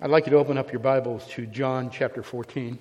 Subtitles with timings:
[0.00, 2.76] I'd like you to open up your Bibles to John chapter 14.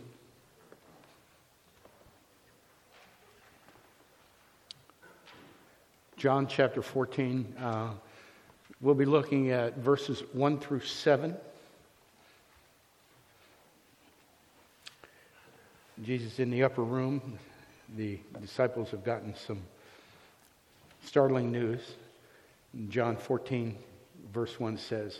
[6.18, 7.54] John chapter 14.
[7.62, 7.90] Uh,
[8.82, 11.38] we'll be looking at verses 1 through 7.
[16.02, 17.38] Jesus in the upper room.
[17.96, 19.62] The disciples have gotten some
[21.06, 21.92] startling news.
[22.90, 23.78] John 14,
[24.34, 25.20] verse 1 says,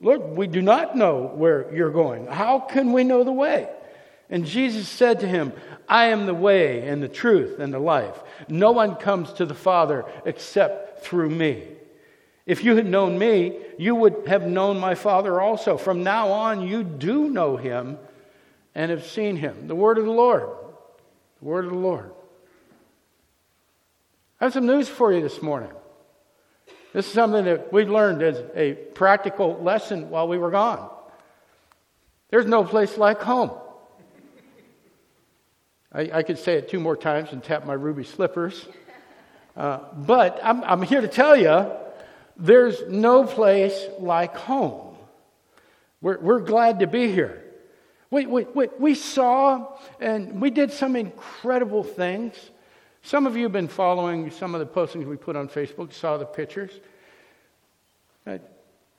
[0.00, 2.26] Lord, we do not know where you're going.
[2.26, 3.68] How can we know the way?
[4.30, 5.52] And Jesus said to him,
[5.88, 8.22] I am the way and the truth and the life.
[8.48, 11.64] No one comes to the Father except through me.
[12.46, 15.76] If you had known me, you would have known my Father also.
[15.76, 17.98] From now on, you do know him
[18.74, 19.66] and have seen him.
[19.66, 20.48] The word of the Lord.
[21.40, 22.12] The word of the Lord.
[24.40, 25.72] I have some news for you this morning.
[26.98, 30.90] This is something that we learned as a practical lesson while we were gone.
[32.30, 33.52] There's no place like home.
[35.92, 38.66] I, I could say it two more times and tap my ruby slippers.
[39.56, 41.70] Uh, but I'm, I'm here to tell you
[42.36, 44.96] there's no place like home.
[46.00, 47.44] We're, we're glad to be here.
[48.10, 52.34] We, we, we, we saw and we did some incredible things.
[53.02, 56.18] Some of you have been following some of the postings we put on Facebook, saw
[56.18, 56.72] the pictures.
[58.26, 58.38] Uh,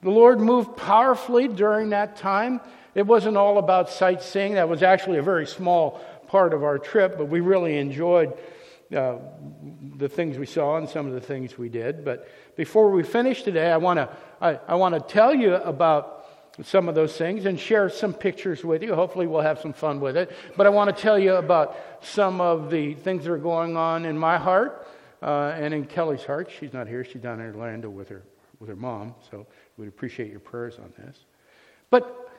[0.02, 2.60] the Lord moved powerfully during that time.
[2.94, 7.18] It wasn't all about sightseeing, that was actually a very small part of our trip,
[7.18, 8.32] but we really enjoyed
[8.94, 9.16] uh,
[9.96, 12.04] the things we saw and some of the things we did.
[12.04, 14.08] But before we finish today, I want to
[14.40, 16.19] I, I want to tell you about
[16.62, 18.94] some of those things and share some pictures with you.
[18.94, 20.30] Hopefully, we'll have some fun with it.
[20.56, 24.04] But I want to tell you about some of the things that are going on
[24.04, 24.86] in my heart
[25.22, 26.50] uh, and in Kelly's heart.
[26.58, 28.22] She's not here, she's down in Orlando with her,
[28.58, 31.24] with her mom, so we'd appreciate your prayers on this.
[31.90, 32.30] But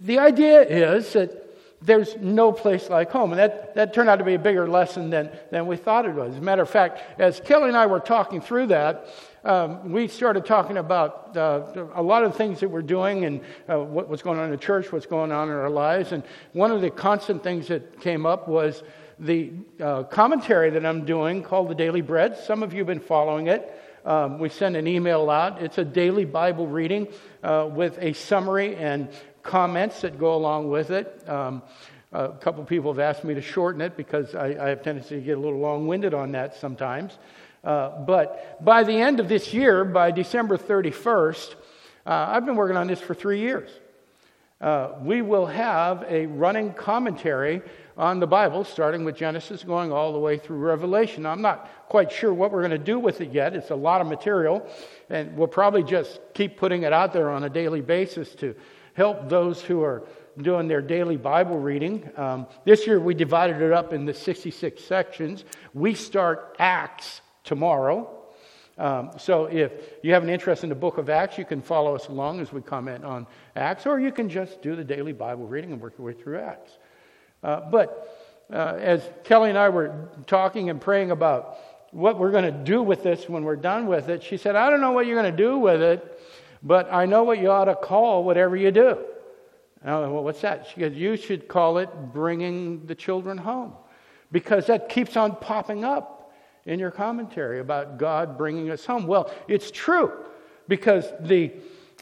[0.00, 1.48] the idea is that
[1.80, 3.32] there's no place like home.
[3.32, 6.14] And that, that turned out to be a bigger lesson than, than we thought it
[6.14, 6.32] was.
[6.32, 9.08] As a matter of fact, as Kelly and I were talking through that,
[9.48, 11.62] um, we started talking about uh,
[11.94, 14.58] a lot of things that we're doing and uh, what, what's going on in the
[14.58, 16.12] church, what's going on in our lives.
[16.12, 16.22] And
[16.52, 18.82] one of the constant things that came up was
[19.18, 22.36] the uh, commentary that I'm doing called The Daily Bread.
[22.36, 23.74] Some of you have been following it.
[24.04, 25.62] Um, we send an email out.
[25.62, 27.08] It's a daily Bible reading
[27.42, 29.08] uh, with a summary and
[29.42, 31.26] comments that go along with it.
[31.26, 31.62] Um,
[32.12, 35.20] a couple people have asked me to shorten it because I, I have tendency to
[35.22, 37.16] get a little long winded on that sometimes.
[37.68, 41.54] Uh, but by the end of this year, by December 31st,
[42.06, 43.68] uh, I've been working on this for three years.
[44.58, 47.60] Uh, we will have a running commentary
[47.98, 51.26] on the Bible, starting with Genesis, going all the way through Revelation.
[51.26, 53.54] I'm not quite sure what we're going to do with it yet.
[53.54, 54.66] It's a lot of material,
[55.10, 58.54] and we'll probably just keep putting it out there on a daily basis to
[58.94, 60.04] help those who are
[60.40, 62.08] doing their daily Bible reading.
[62.16, 65.44] Um, this year we divided it up into 66 sections.
[65.74, 68.08] We start Acts tomorrow.
[68.76, 69.72] Um, so if
[70.02, 72.52] you have an interest in the book of Acts, you can follow us along as
[72.52, 73.26] we comment on
[73.56, 76.38] Acts, or you can just do the daily Bible reading and work your way through
[76.38, 76.72] Acts.
[77.42, 81.56] Uh, but uh, as Kelly and I were talking and praying about
[81.90, 84.70] what we're going to do with this when we're done with it, she said, I
[84.70, 86.20] don't know what you're going to do with it,
[86.62, 88.98] but I know what you ought to call whatever you do.
[89.82, 90.68] And I went, well, what's that?
[90.72, 93.72] She goes, you should call it bringing the children home
[94.30, 96.17] because that keeps on popping up
[96.68, 99.06] in your commentary about God bringing us home.
[99.06, 100.12] Well, it's true
[100.68, 101.50] because the,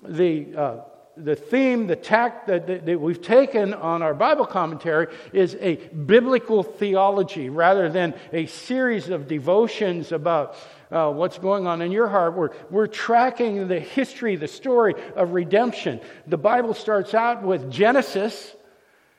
[0.02, 0.76] the, uh,
[1.16, 5.76] the theme, the tack that, that, that, we've taken on our Bible commentary is a
[5.76, 10.56] biblical theology rather than a series of devotions about
[10.90, 12.34] uh, what's going on in your heart.
[12.34, 16.00] We're, we're tracking the history, the story of redemption.
[16.26, 18.56] The Bible starts out with Genesis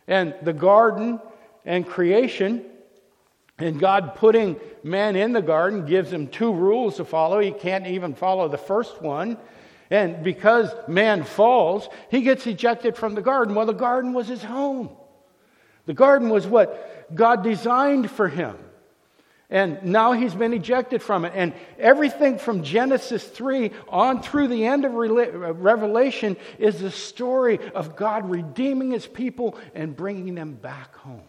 [0.10, 1.22] and the garden
[1.64, 2.66] and creation.
[3.60, 7.40] And God putting man in the garden gives him two rules to follow.
[7.40, 9.38] He can't even follow the first one.
[9.90, 13.56] And because man falls, he gets ejected from the garden.
[13.56, 14.90] Well, the garden was his home.
[15.86, 18.58] The garden was what God designed for him.
[19.50, 21.32] And now he's been ejected from it.
[21.34, 27.58] And everything from Genesis 3 on through the end of uh, Revelation is the story
[27.74, 31.24] of God redeeming his people and bringing them back home.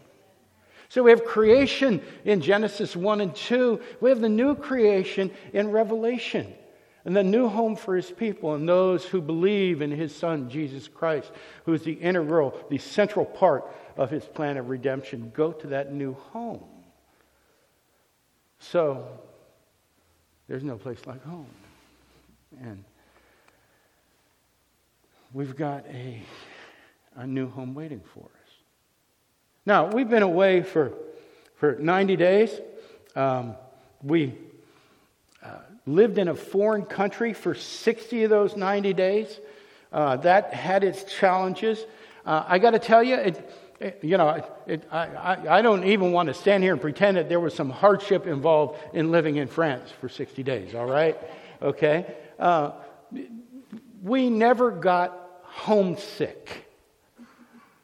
[0.89, 3.79] So we have creation in Genesis 1 and 2.
[4.01, 6.53] We have the new creation in Revelation.
[7.05, 10.87] And the new home for his people and those who believe in his son, Jesus
[10.87, 11.31] Christ,
[11.65, 13.65] who is the integral, the central part
[13.97, 16.63] of his plan of redemption, go to that new home.
[18.59, 19.07] So,
[20.47, 21.47] there's no place like home.
[22.61, 22.83] And
[25.33, 26.21] we've got a,
[27.15, 28.38] a new home waiting for us.
[29.69, 30.93] Now, we've been away for,
[31.57, 32.59] for 90 days.
[33.15, 33.53] Um,
[34.01, 34.33] we
[35.43, 39.39] uh, lived in a foreign country for 60 of those 90 days.
[39.93, 41.85] Uh, that had its challenges.
[42.25, 46.13] Uh, I got to tell you, it, you know, it, I, I, I, don't even
[46.13, 49.47] want to stand here and pretend that there was some hardship involved in living in
[49.47, 51.15] France for 60 days, all right?
[51.61, 52.07] Okay?
[52.39, 52.71] Uh,
[54.01, 56.65] we never got homesick.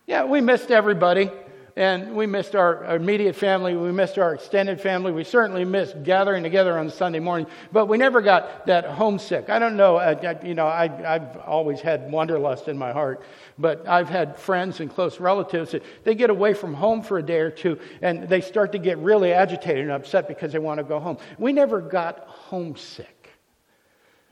[0.07, 1.29] Yeah, we missed everybody
[1.77, 3.75] and we missed our, immediate family.
[3.75, 5.11] We missed our extended family.
[5.11, 9.49] We certainly missed gathering together on Sunday morning, but we never got that homesick.
[9.49, 9.97] I don't know.
[9.97, 13.23] I, I, you know, I, have always had wanderlust in my heart,
[13.57, 17.23] but I've had friends and close relatives that they get away from home for a
[17.23, 20.77] day or two, and they start to get really agitated and upset because they want
[20.77, 21.17] to go home.
[21.37, 23.31] We never got homesick,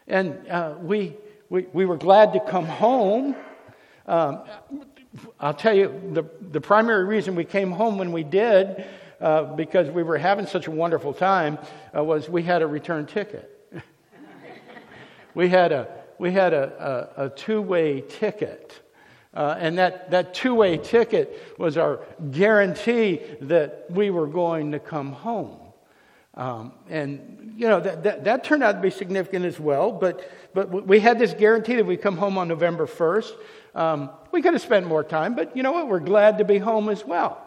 [0.08, 1.18] and uh, we,
[1.50, 3.36] we we were glad to come home.
[4.06, 4.44] Um,
[5.40, 8.86] I'll tell you, the, the primary reason we came home when we did,
[9.22, 11.58] uh, because we were having such a wonderful time,
[11.96, 13.50] uh, was we had a return ticket.
[15.36, 15.88] we had a,
[16.18, 18.80] we had a, a, a two way ticket.
[19.34, 22.02] Uh, and that, that two way ticket was our
[22.32, 25.60] guarantee that we were going to come home.
[26.36, 29.92] Um, and, you know, that, that, that, turned out to be significant as well.
[29.92, 33.32] But, but we had this guarantee that we'd come home on November 1st.
[33.76, 35.88] Um, we could have spent more time, but you know what?
[35.88, 37.40] We're glad to be home as well.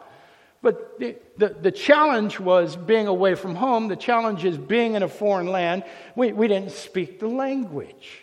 [0.62, 3.88] But the, the, the, challenge was being away from home.
[3.88, 5.84] The challenge is being in a foreign land.
[6.16, 8.22] We, we didn't speak the language.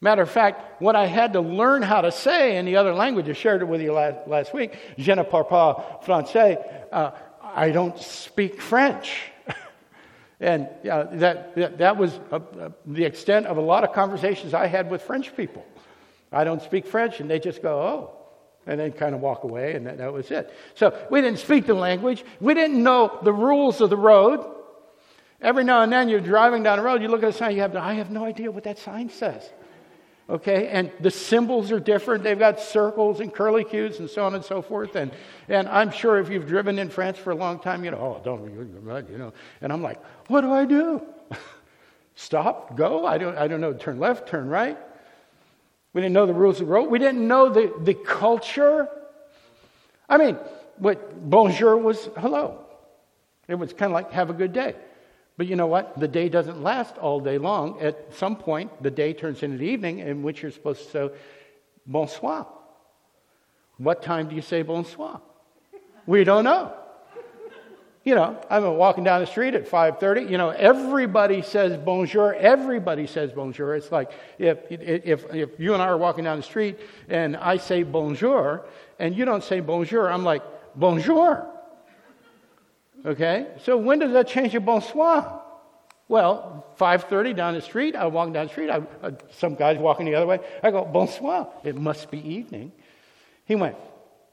[0.00, 3.28] Matter of fact, what I had to learn how to say in the other language,
[3.28, 6.58] I shared it with you last, last week, je ne parle pas français.
[6.90, 9.22] Uh, I don't speak French.
[10.40, 14.54] and uh, that, that, that, was uh, uh, the extent of a lot of conversations
[14.54, 15.64] I had with French people.
[16.32, 17.20] I don't speak French.
[17.20, 18.18] And they just go, oh.
[18.64, 20.54] And then kind of walk away, and that, that was it.
[20.76, 22.24] So we didn't speak the language.
[22.40, 24.48] We didn't know the rules of the road.
[25.40, 27.62] Every now and then you're driving down the road, you look at a sign, you
[27.62, 29.42] have, I have no idea what that sign says.
[30.30, 32.22] Okay, and the symbols are different.
[32.22, 34.94] They've got circles and curly cues and so on and so forth.
[34.94, 35.10] And,
[35.48, 38.22] and I'm sure if you've driven in France for a long time, you know, oh,
[38.24, 38.44] don't,
[39.10, 39.32] you know.
[39.60, 41.02] And I'm like, what do I do?
[42.14, 43.04] Stop, go?
[43.04, 43.72] I don't, I don't know.
[43.72, 44.78] Turn left, turn right.
[45.92, 46.90] We didn't know the rules of the road.
[46.90, 48.88] We didn't know the, the culture.
[50.08, 50.36] I mean,
[50.78, 52.58] what bonjour was hello.
[53.48, 54.74] It was kind of like have a good day.
[55.36, 55.98] But you know what?
[55.98, 57.80] The day doesn't last all day long.
[57.80, 61.10] At some point, the day turns into the evening in which you're supposed to say
[61.86, 62.46] bonsoir.
[63.78, 65.20] What time do you say bonsoir?
[66.06, 66.74] We don't know.
[68.04, 70.28] You know, I'm walking down the street at 5:30.
[70.28, 72.34] You know, everybody says bonjour.
[72.34, 73.76] Everybody says bonjour.
[73.76, 77.58] It's like if, if if you and I are walking down the street and I
[77.58, 78.66] say bonjour
[78.98, 80.42] and you don't say bonjour, I'm like
[80.74, 81.46] bonjour.
[83.06, 85.40] Okay, so when does that change to bonsoir?
[86.08, 87.94] Well, 5:30 down the street.
[87.94, 88.68] I walk down the street.
[88.68, 90.40] I, uh, some guy's walking the other way.
[90.60, 91.48] I go bonsoir.
[91.62, 92.72] It must be evening.
[93.44, 93.76] He went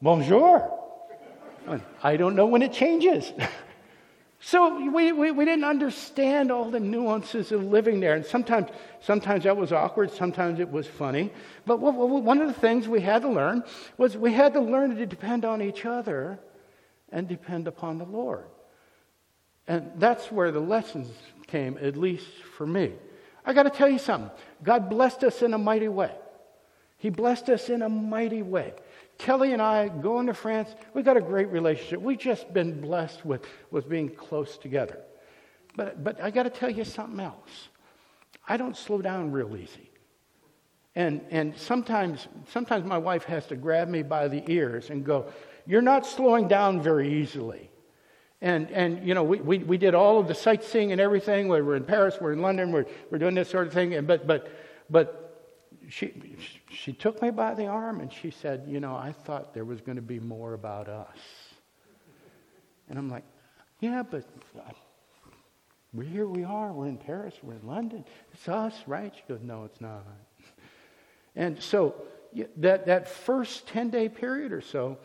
[0.01, 0.78] bonjour.
[2.03, 3.31] I don't know when it changes.
[4.39, 8.15] so we, we, we, didn't understand all the nuances of living there.
[8.15, 8.69] And sometimes,
[9.01, 11.31] sometimes that was awkward, sometimes it was funny.
[11.65, 13.63] But one of the things we had to learn
[13.97, 16.39] was we had to learn to depend on each other
[17.11, 18.45] and depend upon the Lord.
[19.67, 21.09] And that's where the lessons
[21.47, 22.93] came, at least for me.
[23.45, 24.31] I got to tell you something.
[24.63, 26.11] God blessed us in a mighty way.
[26.97, 28.73] He blessed us in a mighty way.
[29.19, 32.01] Kelly and I going to France, We've got a great relationship.
[32.01, 35.01] We've just been blessed with, with being close together.
[35.75, 37.67] But, but I got to tell you something else.
[38.47, 39.91] I don't slow down real easy.
[40.95, 45.31] And, and sometimes, sometimes my wife has to grab me by the ears and go,
[45.67, 47.69] You're not slowing down very easily.
[48.41, 51.49] And, and you know, we, we, we did all of the sightseeing and everything.
[51.49, 53.93] We were in Paris, we're in London, we're, we're doing this sort of thing.
[53.95, 54.49] And, but, but,
[54.89, 55.28] but
[55.89, 56.13] she,
[56.71, 59.81] she took me by the arm and she said, You know, I thought there was
[59.81, 61.17] going to be more about us.
[62.89, 63.23] And I'm like,
[63.79, 64.23] Yeah, but
[65.93, 66.71] we're here we are.
[66.71, 67.33] We're in Paris.
[67.41, 68.05] We're in London.
[68.33, 69.13] It's us, right?
[69.15, 70.05] She goes, No, it's not.
[71.35, 71.95] And so
[72.57, 74.97] that, that first 10 day period or so,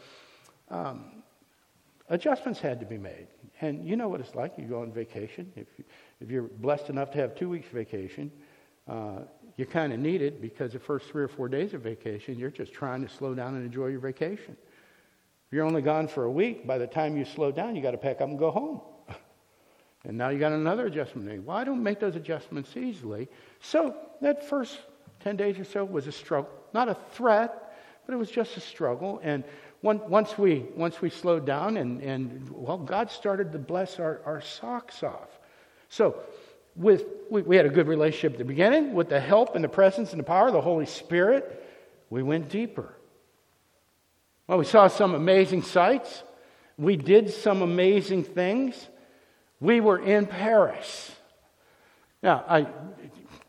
[0.70, 1.22] um,
[2.08, 3.28] adjustments had to be made.
[3.60, 4.52] And you know what it's like.
[4.58, 5.50] You go on vacation.
[5.56, 5.66] If,
[6.20, 8.30] if you're blessed enough to have two weeks vacation,
[8.88, 9.20] uh,
[9.56, 12.50] you kind of need it because the first three or four days of vacation, you're
[12.50, 14.56] just trying to slow down and enjoy your vacation.
[15.46, 17.92] If you're only gone for a week, by the time you slow down, you got
[17.92, 18.80] to pack up and go home.
[20.04, 21.44] and now you got another adjustment.
[21.44, 23.28] Well, I don't make those adjustments easily.
[23.60, 24.80] So that first
[25.20, 26.50] 10 days or so was a struggle.
[26.72, 29.20] Not a threat, but it was just a struggle.
[29.22, 29.44] And
[29.82, 34.40] once we, once we slowed down, and, and well, God started to bless our, our
[34.40, 35.28] socks off.
[35.90, 36.16] So
[36.76, 38.94] with, we, we had a good relationship at the beginning.
[38.94, 41.64] With the help and the presence and the power of the Holy Spirit,
[42.10, 42.94] we went deeper.
[44.46, 46.22] Well, we saw some amazing sights.
[46.76, 48.88] We did some amazing things.
[49.60, 51.12] We were in Paris.
[52.22, 52.66] Now, I,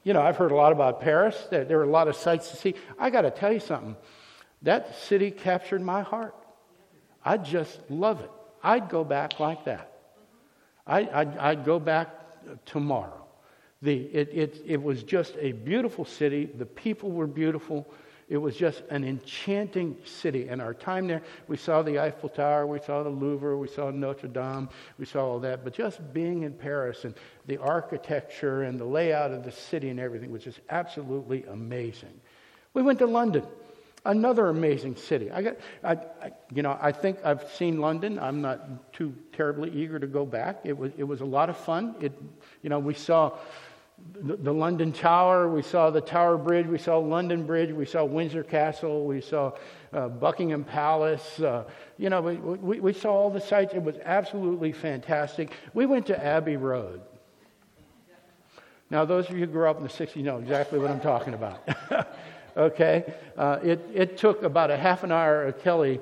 [0.04, 1.36] you know, I've heard a lot about Paris.
[1.50, 2.76] There, there are a lot of sights to see.
[3.00, 3.96] I got to tell you something.
[4.62, 6.36] That city captured my heart.
[7.24, 8.32] I just love it.
[8.64, 9.92] I'd go back like that.
[10.88, 12.10] I, I'd, I'd go back
[12.66, 13.26] tomorrow.
[13.82, 16.46] The, it, it, it was just a beautiful city.
[16.46, 17.88] The people were beautiful.
[18.28, 20.48] It was just an enchanting city.
[20.48, 23.92] And our time there, we saw the Eiffel Tower, we saw the Louvre, we saw
[23.92, 25.64] Notre Dame, we saw all that.
[25.64, 27.14] But just being in Paris and
[27.46, 32.20] the architecture and the layout of the city and everything was just absolutely amazing.
[32.74, 33.46] We went to London,
[34.06, 35.32] another amazing city.
[35.32, 38.20] I got, I, I, you know, I think I've seen London.
[38.20, 40.62] I'm not too terribly eager to go back.
[40.64, 41.96] It was, it was a lot of fun.
[42.00, 42.14] It,
[42.62, 43.38] you know, we saw
[44.22, 48.04] the, the London Tower, we saw the Tower Bridge, we saw London Bridge, we saw
[48.04, 49.54] Windsor Castle, we saw
[49.94, 51.40] uh, Buckingham Palace.
[51.40, 51.64] Uh,
[51.98, 53.74] you know, we, we, we saw all the sights.
[53.74, 55.52] It was absolutely fantastic.
[55.74, 57.02] We went to Abbey Road.
[58.92, 61.34] Now, those of you who grew up in the 60s know exactly what I'm talking
[61.34, 61.68] about.
[62.56, 63.14] okay?
[63.38, 66.00] Uh, it, it took about a half an hour of Kelly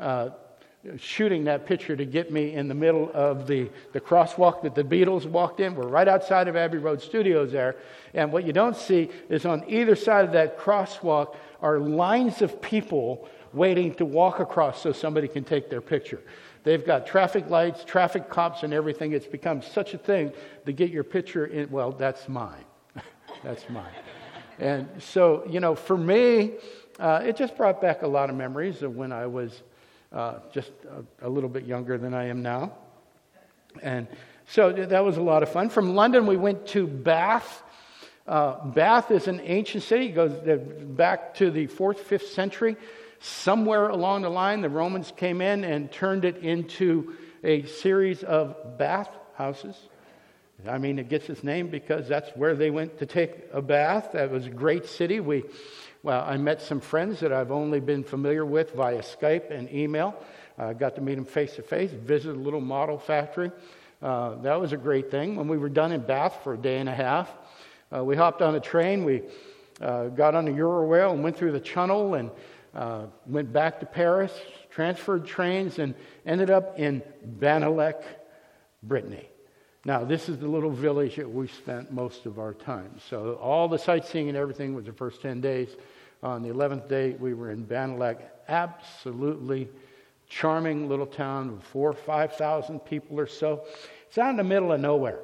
[0.00, 0.30] uh,
[0.98, 4.84] shooting that picture to get me in the middle of the, the crosswalk that the
[4.84, 5.74] Beatles walked in.
[5.74, 7.76] We're right outside of Abbey Road Studios there.
[8.12, 12.60] And what you don't see is on either side of that crosswalk are lines of
[12.60, 16.20] people waiting to walk across so somebody can take their picture.
[16.64, 19.12] They've got traffic lights, traffic cops, and everything.
[19.12, 20.32] It's become such a thing
[20.66, 21.70] to get your picture in.
[21.70, 22.64] Well, that's mine.
[23.42, 23.92] that's mine.
[24.58, 26.52] And so, you know, for me,
[26.98, 29.62] uh, it just brought back a lot of memories of when I was
[30.12, 30.70] uh, just
[31.20, 32.72] a, a, little bit younger than I am now.
[33.82, 34.06] And
[34.46, 35.70] so that was a lot of fun.
[35.70, 37.62] From London, we went to Bath.
[38.26, 40.32] Uh, Bath is an ancient city, it goes
[40.96, 42.76] back to the fourth, fifth century.
[43.18, 48.78] Somewhere along the line, the Romans came in and turned it into a series of
[48.78, 49.76] bath houses.
[50.68, 54.10] I mean, it gets its name because that's where they went to take a bath.
[54.12, 55.20] That was a great city.
[55.20, 55.44] We
[56.04, 60.14] well, I met some friends that I've only been familiar with via Skype and email.
[60.58, 63.50] I uh, got to meet them face to face, visited a little model factory.
[64.02, 65.34] Uh, that was a great thing.
[65.34, 67.32] When we were done in Bath for a day and a half,
[67.90, 69.04] uh, we hopped on a train.
[69.04, 69.22] We
[69.80, 72.30] uh, got on the Eurail and went through the Channel and
[72.74, 75.94] uh, went back to Paris, transferred trains, and
[76.26, 77.02] ended up in
[77.38, 78.02] Bannalec,
[78.82, 79.26] Brittany.
[79.86, 82.92] Now, this is the little village that we spent most of our time.
[83.10, 85.68] So, all the sightseeing and everything was the first 10 days.
[86.22, 88.16] On the 11th day, we were in Bannalec,
[88.48, 89.68] absolutely
[90.26, 93.64] charming little town of four or 5,000 people or so.
[94.08, 95.20] It's out in the middle of nowhere.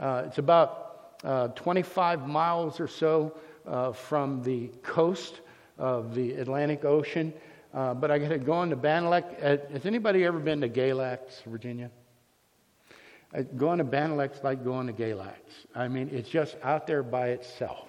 [0.00, 5.40] Uh, it's about uh, 25 miles or so uh, from the coast
[5.76, 7.30] of the Atlantic Ocean.
[7.74, 9.38] Uh, but I had gone to Bannalec.
[9.70, 11.90] Has anybody ever been to Galax, Virginia?
[13.34, 15.34] Uh, going to Bannalec is like going to Galax.
[15.74, 17.88] I mean, it's just out there by itself.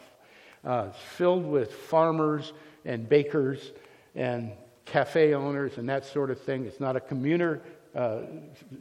[0.63, 2.53] Uh, filled with farmers
[2.83, 3.71] and bakers
[4.15, 4.51] and
[4.85, 6.65] cafe owners and that sort of thing.
[6.65, 7.61] It's not a commuter
[7.95, 8.21] uh,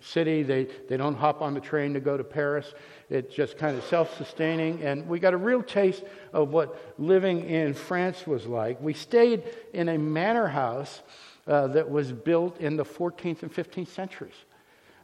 [0.00, 0.42] city.
[0.42, 2.74] They, they don't hop on the train to go to Paris.
[3.10, 4.82] It's just kind of self sustaining.
[4.82, 8.80] And we got a real taste of what living in France was like.
[8.80, 11.02] We stayed in a manor house
[11.46, 14.34] uh, that was built in the 14th and 15th centuries.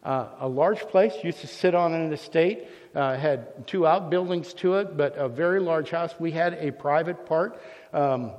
[0.03, 4.75] Uh, a large place, used to sit on an estate, uh, had two outbuildings to
[4.75, 6.13] it, but a very large house.
[6.19, 7.63] We had a private part.
[7.93, 8.33] Um,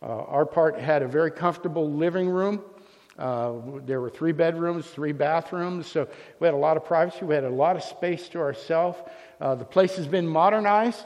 [0.00, 2.62] uh, our part had a very comfortable living room.
[3.18, 3.54] Uh,
[3.84, 7.24] there were three bedrooms, three bathrooms, so we had a lot of privacy.
[7.24, 8.98] We had a lot of space to ourselves.
[9.40, 11.04] Uh, the place has been modernized.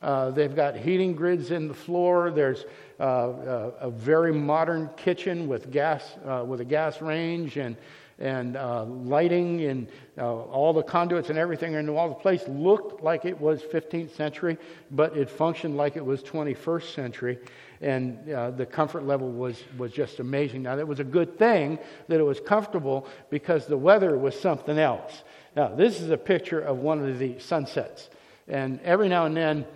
[0.00, 2.30] Uh, they've got heating grids in the floor.
[2.30, 2.64] There's
[2.98, 6.02] a very modern kitchen with gas,
[6.46, 7.76] with a gas range and,
[8.18, 13.02] and uh, lighting and uh, all the conduits and everything in all the place looked
[13.02, 14.56] like it was 15th century,
[14.90, 17.38] but it functioned like it was 21st century.
[17.80, 20.62] And uh, the comfort level was, was just amazing.
[20.62, 21.78] Now, that was a good thing
[22.08, 25.24] that it was comfortable because the weather was something else.
[25.56, 28.08] Now, this is a picture of one of the sunsets.
[28.48, 29.66] And every now and then,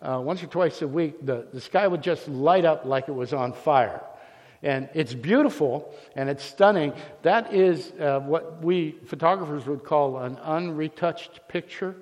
[0.00, 3.14] uh, once or twice a week, the, the sky would just light up like it
[3.14, 4.02] was on fire.
[4.62, 6.92] And it's beautiful and it's stunning.
[7.22, 11.94] That is uh, what we photographers would call an unretouched picture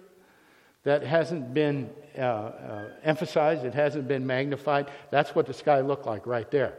[0.85, 4.91] that hasn't been uh, uh, emphasized, it hasn't been magnified.
[5.11, 6.79] That's what the sky looked like right there.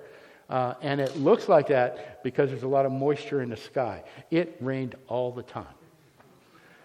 [0.49, 4.03] Uh, and it looks like that because there's a lot of moisture in the sky.
[4.31, 5.65] It rained all the time.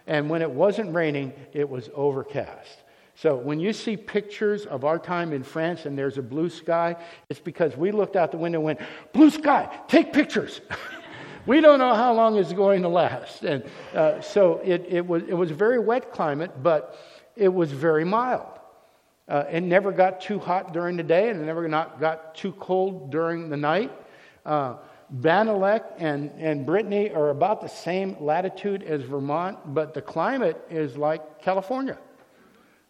[0.07, 2.83] And when it wasn't raining, it was overcast.
[3.15, 6.97] So when you see pictures of our time in France and there's a blue sky,
[7.29, 8.81] it's because we looked out the window and went,
[9.13, 10.61] Blue sky, take pictures.
[11.47, 13.43] we don't know how long it's going to last.
[13.45, 13.65] And
[13.95, 16.99] uh, so it, it, was, it was a very wet climate, but
[17.37, 18.47] it was very mild.
[19.29, 22.53] Uh, it never got too hot during the day and it never not got too
[22.53, 23.93] cold during the night.
[24.45, 24.77] Uh,
[25.21, 30.97] Bannalec and, and Brittany are about the same latitude as Vermont, but the climate is
[30.97, 31.99] like California.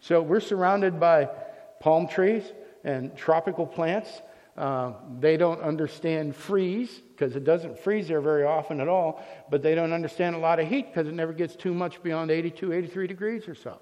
[0.02, 1.30] So we're surrounded by
[1.78, 2.42] palm trees
[2.82, 4.20] and tropical plants.
[4.58, 9.62] Uh, they don't understand freeze because it doesn't freeze there very often at all, but
[9.62, 12.72] they don't understand a lot of heat because it never gets too much beyond 82,
[12.72, 13.78] 83 degrees or so.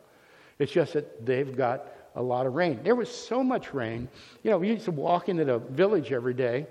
[0.59, 2.81] It's just that they've got a lot of rain.
[2.85, 4.07] There was so much rain.
[4.43, 6.67] You know, we used to walk into the village every day.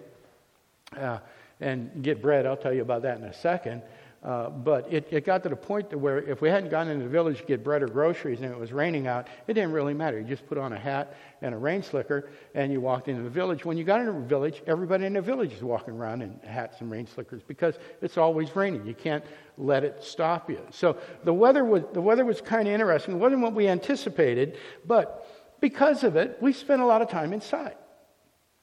[0.96, 1.18] Uh,
[1.62, 2.46] and get bread.
[2.46, 3.82] I'll tell you about that in a second.
[4.22, 7.10] Uh, but it, it got to the point where if we hadn't gone into the
[7.10, 10.20] village to get bread or groceries and it was raining out, it didn't really matter.
[10.20, 13.30] You just put on a hat and a rain slicker and you walked into the
[13.30, 13.64] village.
[13.64, 16.82] When you got into the village, everybody in the village is walking around in hats
[16.82, 18.86] and rain slickers because it's always raining.
[18.86, 19.24] You can't
[19.58, 20.60] let it stop you.
[20.70, 23.16] So the weather was, the weather was kind of interesting.
[23.16, 25.28] It wasn't what we anticipated, but
[25.62, 27.76] because of it, we spent a lot of time inside.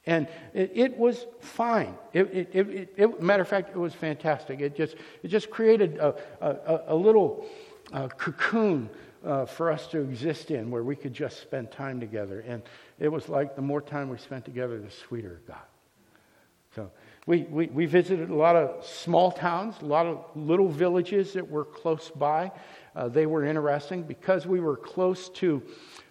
[0.07, 1.97] And it, it was fine.
[2.13, 2.55] It,
[2.97, 4.61] it, matter of fact, it was fantastic.
[4.61, 7.45] It just, it just created a, a, a little
[7.93, 8.89] uh, cocoon
[9.25, 12.45] uh, for us to exist in where we could just spend time together.
[12.47, 12.63] And
[13.01, 15.69] it was like the more time we spent together, the sweeter it got.
[16.77, 16.91] So
[17.27, 21.51] we, we, we visited a lot of small towns, a lot of little villages that
[21.51, 22.53] were close by.
[22.95, 25.63] Uh, they were interesting because we were close to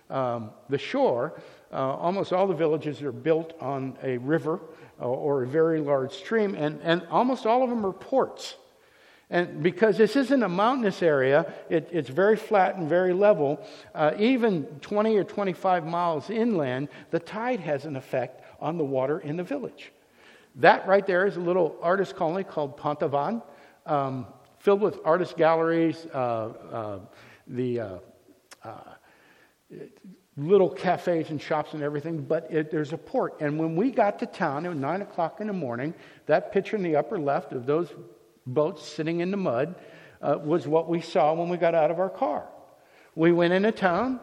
[0.09, 1.39] um, the shore.
[1.75, 4.61] Uh, almost all the villages are built on a river
[5.01, 8.55] uh, or a very large stream, and, and almost all of them are ports.
[9.29, 13.59] And because this isn't a mountainous area, it, it's very flat and very level.
[13.93, 19.19] Uh, even 20 or 25 miles inland, the tide has an effect on the water
[19.19, 19.91] in the village.
[20.55, 23.41] That right there is a little artist colony called Pont-Aven,
[23.85, 24.27] um,
[24.59, 26.17] filled with artist galleries, uh,
[26.71, 26.99] uh,
[27.47, 27.97] the uh,
[30.37, 33.35] little cafes and shops and everything, but it, there's a port.
[33.39, 35.93] And when we got to town, was 9 o'clock in the morning,
[36.25, 37.87] that picture in the upper left of those
[38.45, 39.75] boats sitting in the mud
[40.21, 42.47] uh, was what we saw when we got out of our car.
[43.15, 44.19] We went into town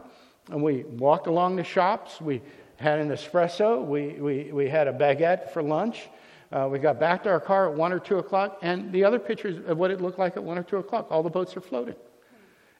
[0.51, 2.21] and we walked along the shops.
[2.21, 2.41] We
[2.75, 3.83] had an espresso.
[3.83, 6.09] We, we, we had a baguette for lunch.
[6.51, 9.17] Uh, we got back to our car at 1 or 2 o'clock, and the other
[9.17, 11.07] pictures of what it looked like at 1 or 2 o'clock.
[11.09, 11.95] All the boats are floating.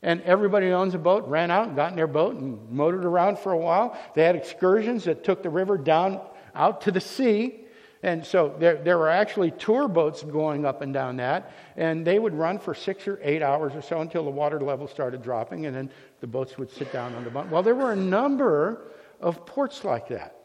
[0.04, 3.06] And everybody who owns a boat ran out and got in their boat and motored
[3.06, 3.98] around for a while.
[4.14, 6.20] They had excursions that took the river down
[6.54, 7.62] out to the sea.
[8.04, 11.54] And so there, there were actually tour boats going up and down that.
[11.78, 14.90] And they would run for six or eight hours or so until the water level
[14.90, 15.68] started dropping.
[15.68, 15.90] And then
[16.20, 17.48] the boats would sit down on the boat.
[17.48, 20.36] Well, there were a number of ports like that.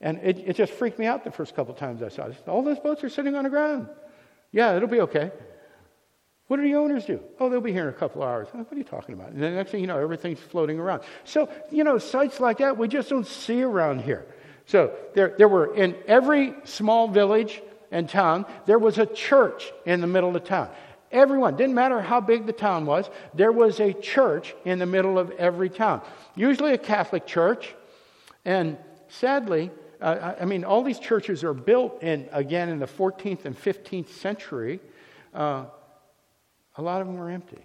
[0.00, 2.36] And it, it just freaked me out the first couple times I saw it.
[2.46, 3.88] All those boats are sitting on the ground.
[4.52, 5.32] Yeah, it'll be okay.
[6.50, 7.20] What do the owners do?
[7.38, 8.48] Oh, they'll be here in a couple of hours.
[8.52, 9.28] Oh, what are you talking about?
[9.28, 11.02] And the next thing you know, everything's floating around.
[11.22, 14.26] So, you know, sites like that we just don't see around here.
[14.66, 20.00] So there, there were in every small village and town, there was a church in
[20.00, 20.70] the middle of town.
[21.12, 25.20] Everyone, didn't matter how big the town was, there was a church in the middle
[25.20, 26.02] of every town.
[26.34, 27.76] Usually a Catholic church.
[28.44, 33.44] And sadly, uh, I mean, all these churches are built in, again, in the 14th
[33.44, 34.80] and 15th century.
[35.32, 35.66] Uh,
[36.80, 37.60] a lot of them were empty.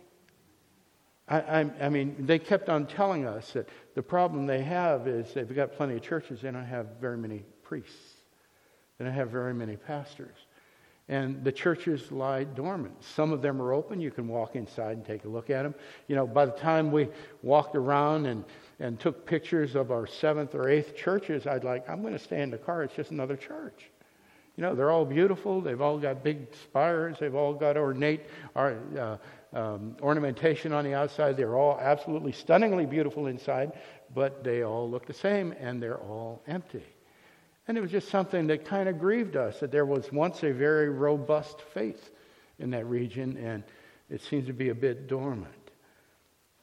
[1.30, 5.34] I, I, I, mean, they kept on telling us that the problem they have is
[5.34, 8.16] they've got plenty of churches, they don't have very many priests,
[8.98, 10.36] they don't have very many pastors.
[11.08, 12.96] And the churches lie dormant.
[13.04, 14.02] Some of them are open.
[14.02, 15.76] You can walk inside and take a look at them.
[16.08, 17.10] You know, by the time we
[17.44, 18.44] walked around and,
[18.80, 22.42] and took pictures of our seventh or eighth churches, I'd like, I'm going to stay
[22.42, 22.82] in the car.
[22.82, 23.92] It's just another church.
[24.58, 25.60] You know, they're all beautiful.
[25.60, 27.18] They've all got big spires.
[27.20, 28.22] They've all got ornate
[28.56, 29.18] uh,
[29.54, 31.36] um, ornamentation on the outside.
[31.36, 33.74] They're all absolutely stunningly beautiful inside,
[34.14, 36.84] but they all look the same and they're all empty.
[37.68, 40.54] And it was just something that kind of grieved us that there was once a
[40.54, 42.12] very robust faith
[42.60, 43.64] in that region, and
[44.10, 45.52] it seems to be a bit dormant.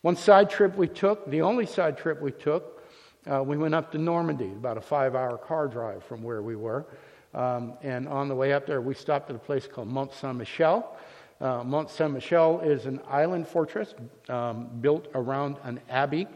[0.03, 2.83] One side trip we took, the only side trip we took,
[3.31, 6.57] uh, we went up to Normandy, about a five hour car drive from where we
[6.57, 6.87] were.
[7.35, 10.37] Um, and on the way up there, we stopped at a place called Mont Saint
[10.37, 10.97] Michel.
[11.41, 13.95] Uh, Mont Saint Michel is an island fortress
[14.29, 16.27] um, built around an abbey.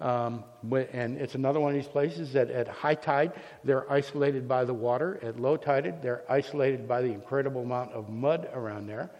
[0.00, 4.64] Um, and it's another one of these places that at high tide, they're isolated by
[4.64, 5.20] the water.
[5.22, 9.10] At low tide, they're isolated by the incredible amount of mud around there.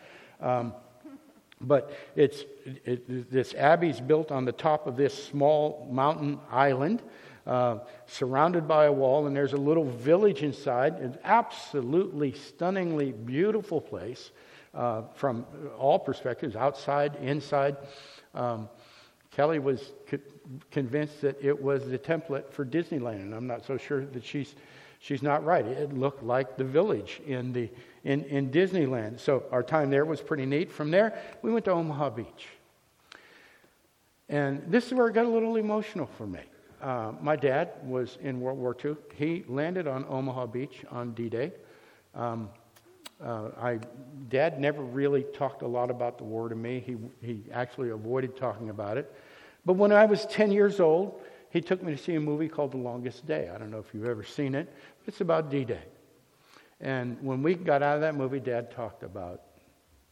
[0.41, 0.75] Um,
[1.61, 2.45] but it's,
[2.85, 7.03] it, this abbey's built on the top of this small mountain island,
[7.47, 10.95] uh, surrounded by a wall, and there's a little village inside.
[10.95, 14.31] An absolutely stunningly beautiful place
[14.75, 15.47] uh, from
[15.79, 17.77] all perspectives outside, inside.
[18.35, 18.69] Um,
[19.31, 20.19] Kelly was co-
[20.71, 24.55] convinced that it was the template for Disneyland, and I'm not so sure that she's,
[24.99, 25.67] she's not right.
[25.67, 27.69] It looked like the village in, the,
[28.05, 29.21] in, in Disneyland.
[29.21, 30.73] So our time there was pretty neat.
[30.73, 32.49] From there, we went to Omaha Beach.
[34.29, 36.41] And this is where it got a little emotional for me.
[36.85, 38.97] Uh, my dad was in World War II.
[39.15, 41.51] He landed on Omaha Beach on D Day.
[42.15, 42.51] Um,
[43.25, 43.79] uh,
[44.29, 46.83] Dad never really talked a lot about the war to me.
[46.85, 49.11] He, he actually avoided talking about it.
[49.65, 52.73] But when I was 10 years old, he took me to see a movie called
[52.73, 53.49] The Longest Day.
[53.49, 54.71] I don't know if you've ever seen it,
[55.07, 55.85] it's about D Day.
[56.83, 59.41] And when we got out of that movie, Dad talked about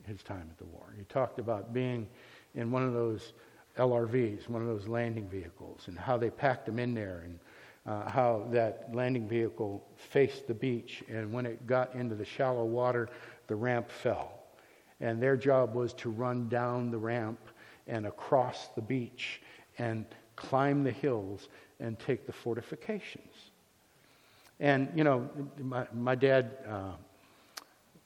[0.06, 0.94] his time at the war.
[0.96, 2.08] He talked about being
[2.54, 3.34] in one of those
[3.78, 7.38] LRVs, one of those landing vehicles, and how they packed them in there and
[7.86, 12.64] uh, how that landing vehicle faced the beach, and when it got into the shallow
[12.64, 13.08] water,
[13.48, 14.38] the ramp fell.
[15.00, 17.40] And their job was to run down the ramp
[17.88, 19.40] and across the beach
[19.78, 20.06] and
[20.36, 21.48] climb the hills
[21.80, 23.50] and take the fortifications.
[24.60, 26.92] And, you know, my, my dad, uh,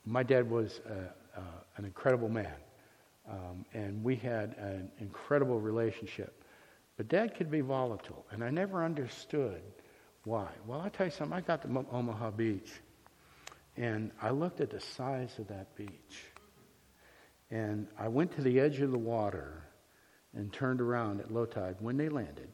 [0.07, 1.41] my dad was uh, uh,
[1.77, 2.55] an incredible man.
[3.29, 6.45] Um, and we had an incredible relationship.
[6.97, 9.63] But dad could be volatile, and I never understood
[10.25, 10.49] why.
[10.67, 11.37] Well, I'll tell you something.
[11.37, 12.71] I got to Omaha Beach,
[13.77, 16.25] and I looked at the size of that beach.
[17.51, 19.63] And I went to the edge of the water
[20.35, 22.49] and turned around at low tide when they landed.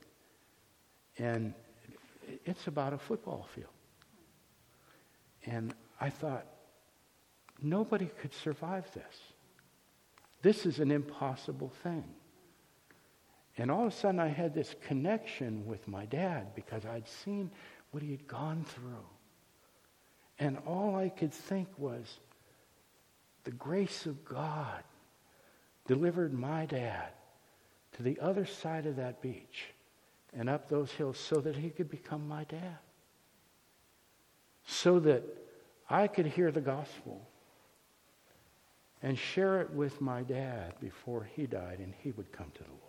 [1.19, 1.55] And
[2.45, 3.69] it's about a football field.
[5.47, 6.47] And I thought,
[7.61, 9.32] nobody could survive this.
[10.43, 12.05] This is an impossible thing.
[13.57, 17.51] And all of a sudden, I had this connection with my dad because I'd seen
[17.93, 19.07] what he had gone through.
[20.39, 22.19] And all I could think was
[23.45, 24.83] the grace of God
[25.87, 27.11] delivered my dad
[27.93, 29.67] to the other side of that beach
[30.33, 32.79] and up those hills so that he could become my dad.
[34.67, 35.23] So that
[35.91, 37.29] I could hear the gospel
[39.03, 42.71] and share it with my dad before he died and he would come to the
[42.71, 42.83] Lord.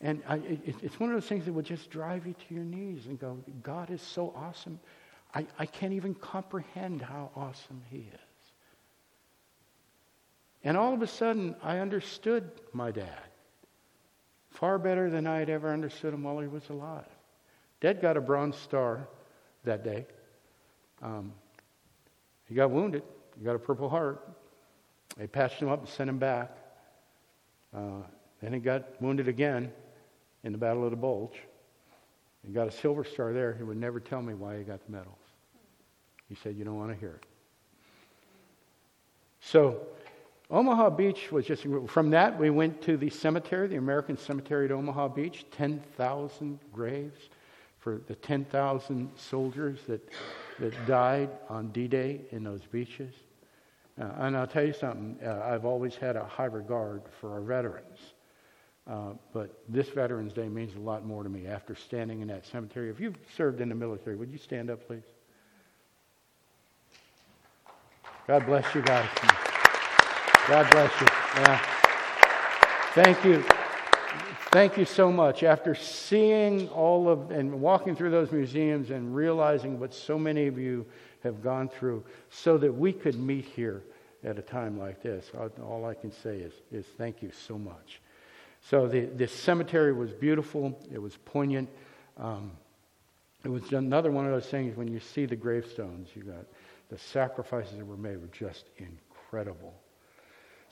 [0.00, 2.64] And I, it, it's one of those things that would just drive you to your
[2.64, 4.80] knees and go, God is so awesome.
[5.34, 8.20] I, I can't even comprehend how awesome He is.
[10.64, 13.22] And all of a sudden, I understood my dad
[14.50, 17.06] far better than I had ever understood him while he was alive.
[17.80, 19.08] Dad got a Bronze Star
[19.64, 20.06] that day.
[21.00, 21.32] Um,
[22.48, 23.02] he got wounded.
[23.38, 24.28] He got a Purple Heart.
[25.16, 26.56] They patched him up and sent him back.
[27.74, 28.02] Uh,
[28.40, 29.72] then he got wounded again
[30.44, 31.38] in the Battle of the Bulge.
[32.46, 33.54] He got a Silver Star there.
[33.54, 35.14] He would never tell me why he got the medals.
[36.28, 37.26] He said, You don't want to hear it.
[39.40, 39.86] So,
[40.50, 44.72] Omaha Beach was just, from that, we went to the cemetery, the American Cemetery at
[44.72, 47.28] Omaha Beach, 10,000 graves
[47.78, 50.06] for the 10,000 soldiers that,
[50.58, 53.14] that died on D Day in those beaches.
[54.00, 57.40] Uh, and I'll tell you something, uh, I've always had a high regard for our
[57.40, 57.98] veterans.
[58.90, 62.44] Uh, but this Veterans Day means a lot more to me after standing in that
[62.46, 62.90] cemetery.
[62.90, 65.04] If you've served in the military, would you stand up, please?
[68.26, 69.08] God bless you guys.
[70.48, 71.06] God bless you.
[71.36, 71.60] Yeah.
[72.94, 73.61] Thank you.
[74.52, 75.44] Thank you so much.
[75.44, 80.58] After seeing all of and walking through those museums and realizing what so many of
[80.58, 80.84] you
[81.22, 83.82] have gone through, so that we could meet here
[84.22, 85.30] at a time like this,
[85.64, 88.02] all I can say is, is thank you so much.
[88.60, 91.70] So the, the cemetery was beautiful, it was poignant.
[92.18, 92.52] Um,
[93.46, 96.44] it was another one of those things when you see the gravestones, you got
[96.90, 99.81] the sacrifices that were made were just incredible.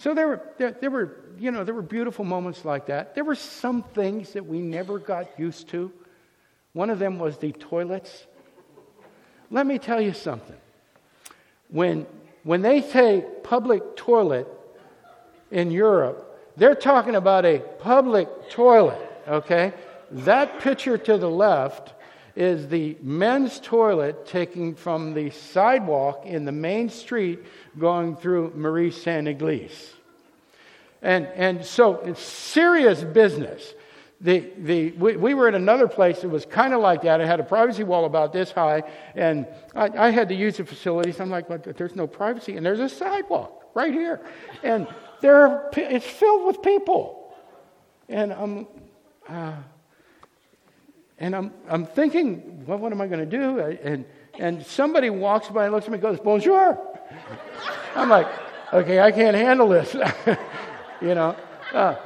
[0.01, 3.15] So there were, there, there, were, you know, there were beautiful moments like that.
[3.15, 5.93] There were some things that we never got used to.
[6.73, 8.27] One of them was the toilets.
[9.51, 10.57] Let me tell you something.
[11.69, 12.07] When,
[12.45, 14.49] when they say public toilet
[15.51, 19.75] in Europe, they're talking about a public toilet, okay?
[20.13, 21.93] That picture to the left
[22.37, 27.41] is the men's toilet taking from the sidewalk in the main street
[27.79, 29.95] going through Marie Saint Eglise.
[31.03, 33.75] And, and so it's serious business.
[34.21, 37.23] The, the, we, we were at another place that was kind of like that.
[37.23, 38.83] It had a privacy wall about this high,
[39.15, 41.21] and I, I had to use the facilities.
[41.21, 44.21] I'm like, there's no privacy, and there's a sidewalk right here.
[44.63, 44.87] And
[45.23, 47.35] there are, it's filled with people.
[48.11, 48.67] And I'm,
[49.27, 49.55] uh,
[51.21, 53.61] and I'm, I'm thinking, well, what am I going to do?
[53.61, 54.07] And,
[54.39, 56.79] and somebody walks by and looks at me and goes, bonjour.
[57.95, 58.27] I'm like,
[58.73, 59.95] okay, I can't handle this.
[61.03, 61.37] you know.
[61.73, 61.97] Uh,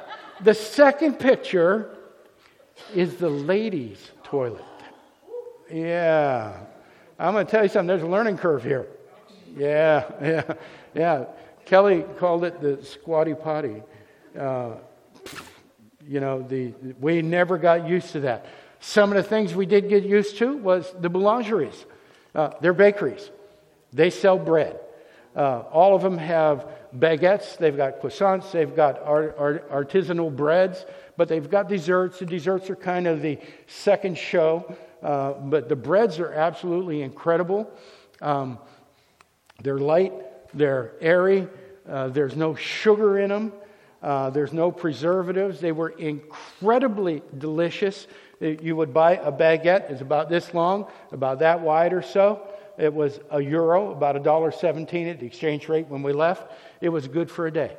[0.42, 1.96] the second picture
[2.92, 4.64] is the ladies' toilet.
[5.70, 6.59] Yeah.
[7.18, 7.87] I'm going to tell you something.
[7.87, 8.88] There's a learning curve here.
[9.57, 10.55] Yeah, yeah,
[10.94, 11.24] yeah.
[11.64, 13.83] Kelly called it the squatty potty.
[14.38, 14.72] Uh,
[16.07, 18.46] you know, the, we never got used to that.
[18.86, 21.86] Some of the things we did get used to was the boulangeries.
[22.34, 23.30] Uh, they're bakeries.
[23.94, 24.78] They sell bread.
[25.34, 30.84] Uh, all of them have baguettes, they've got croissants, they've got art, art, artisanal breads,
[31.16, 32.18] but they've got desserts.
[32.18, 37.72] The desserts are kind of the second show, uh, but the breads are absolutely incredible.
[38.20, 38.58] Um,
[39.62, 40.12] they're light,
[40.52, 41.48] they're airy,
[41.88, 43.52] uh, there's no sugar in them.
[44.04, 45.60] Uh, there's no preservatives.
[45.60, 48.06] They were incredibly delicious.
[48.40, 52.46] You would buy a baguette, it's about this long, about that wide or so.
[52.76, 56.50] It was a euro, about a dollar seventeen at the exchange rate when we left.
[56.80, 57.76] It was good for a day.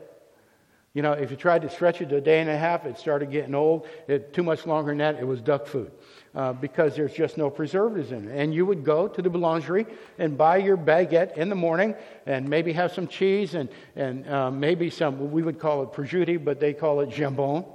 [0.93, 2.97] You know, if you tried to stretch it to a day and a half, it
[2.97, 3.85] started getting old.
[4.07, 5.91] It, too much longer than that, it was duck food
[6.33, 8.33] uh, because there's just no preservatives in it.
[8.33, 9.87] And you would go to the boulangerie
[10.17, 14.49] and buy your baguette in the morning and maybe have some cheese and, and uh,
[14.49, 17.65] maybe some, we would call it prosciutto, but they call it jambon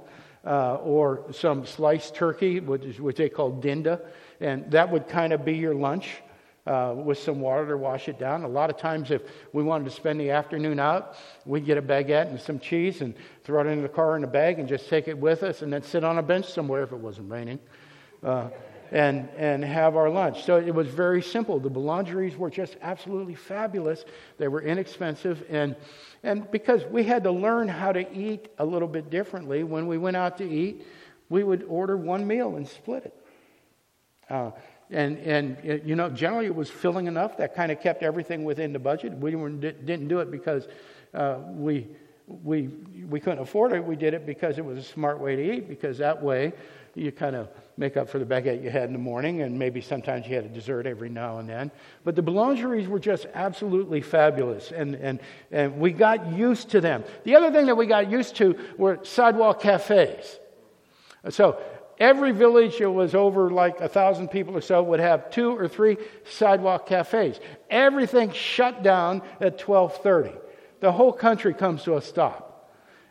[0.45, 4.01] uh, or some sliced turkey, which, is, which they call dinda,
[4.39, 6.17] and that would kind of be your lunch.
[6.63, 8.43] Uh, with some water to wash it down.
[8.43, 11.81] A lot of times, if we wanted to spend the afternoon out, we'd get a
[11.81, 14.87] baguette and some cheese and throw it in the car in a bag and just
[14.87, 17.57] take it with us and then sit on a bench somewhere if it wasn't raining
[18.23, 18.49] uh,
[18.91, 20.43] and, and have our lunch.
[20.43, 21.59] So it was very simple.
[21.59, 24.03] The boulangeries were just absolutely fabulous.
[24.37, 25.43] They were inexpensive.
[25.49, 25.75] And,
[26.23, 29.97] and because we had to learn how to eat a little bit differently, when we
[29.97, 30.85] went out to eat,
[31.29, 33.15] we would order one meal and split it.
[34.29, 34.51] Uh,
[34.89, 38.73] and, and you know, generally it was filling enough that kind of kept everything within
[38.73, 39.13] the budget.
[39.13, 40.67] We didn't do it because
[41.13, 41.87] uh, we,
[42.27, 42.67] we,
[43.09, 43.85] we couldn't afford it.
[43.85, 46.51] We did it because it was a smart way to eat, because that way
[46.95, 49.81] you kind of make up for the baguette you had in the morning, and maybe
[49.81, 51.71] sometimes you had a dessert every now and then.
[52.03, 55.19] But the boulangeries were just absolutely fabulous, and, and,
[55.51, 57.03] and we got used to them.
[57.23, 60.39] The other thing that we got used to were sidewalk cafes.
[61.29, 61.61] So
[61.99, 65.67] every village that was over like a thousand people or so would have two or
[65.67, 67.39] three sidewalk cafes.
[67.69, 70.37] Everything shut down at 1230.
[70.79, 72.47] The whole country comes to a stop.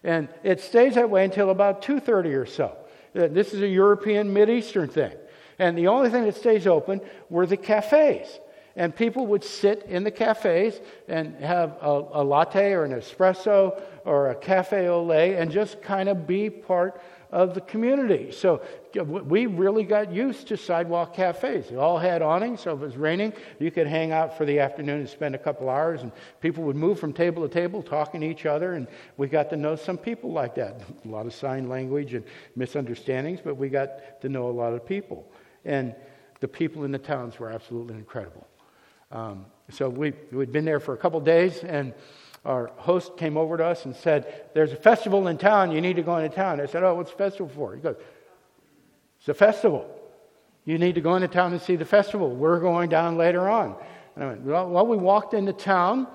[0.03, 2.77] And it stays that way until about 2.30 or so.
[3.15, 5.13] Uh, this is a European, Mid Eastern thing.
[5.59, 8.41] And the only thing that stays open were the cafes.
[8.77, 13.81] And people would sit in the cafes and have a, a latte or an espresso
[14.05, 17.01] or a cafe au lait and just kind of be part
[17.33, 18.33] of the community.
[18.33, 18.61] So
[19.05, 21.69] we really got used to sidewalk cafes.
[21.69, 24.59] They all had awnings, so if it was raining, you could hang out for the
[24.59, 28.21] afternoon and spend a couple hours, and people would move from table to table talking
[28.23, 30.81] to each other, and we got to know some people like that.
[31.05, 32.25] A lot of sign language and
[32.57, 35.31] misunderstandings, but we got to know a lot of people.
[35.65, 35.95] And
[36.41, 38.47] the people in the towns were absolutely incredible.
[39.13, 41.95] Um, so we, we'd been there for a couple days, and
[42.45, 45.73] our host came over to us and said, There's a festival in town.
[45.73, 46.61] You need to go into town.
[46.61, 47.75] I said, Oh, what's the festival for?
[47.75, 47.97] He goes,
[49.19, 49.89] It's a festival.
[50.65, 52.31] You need to go into town and see the festival.
[52.31, 53.77] We're going down later on.
[54.15, 56.07] And I went, Well, well we walked into town,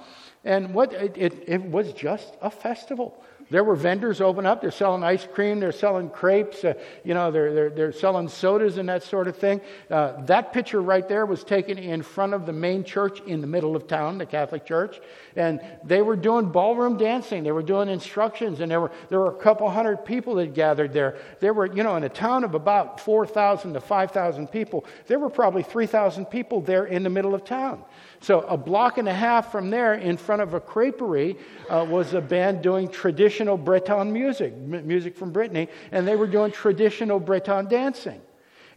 [0.44, 3.24] and what it, it, it was just a festival.
[3.50, 4.62] There were vendors open up.
[4.62, 5.60] They're selling ice cream.
[5.60, 6.64] They're selling crepes.
[6.64, 9.62] Uh, you know, they're, they're, they're selling sodas and that sort of thing.
[9.90, 13.48] Uh, that picture right there was taken in front of the main church in the
[13.48, 15.00] middle of town, the Catholic Church.
[15.36, 17.44] And they were doing ballroom dancing.
[17.44, 18.62] They were doing instructions.
[18.62, 21.18] And there were, there were a couple hundred people that gathered there.
[21.40, 25.30] There were, you know, in a town of about 4,000 to 5,000 people, there were
[25.30, 27.84] probably 3,000 people there in the middle of town.
[28.26, 31.38] So, a block and a half from there, in front of a creperie,
[31.70, 36.26] uh, was a band doing traditional Breton music, m- music from Brittany, and they were
[36.26, 38.20] doing traditional Breton dancing.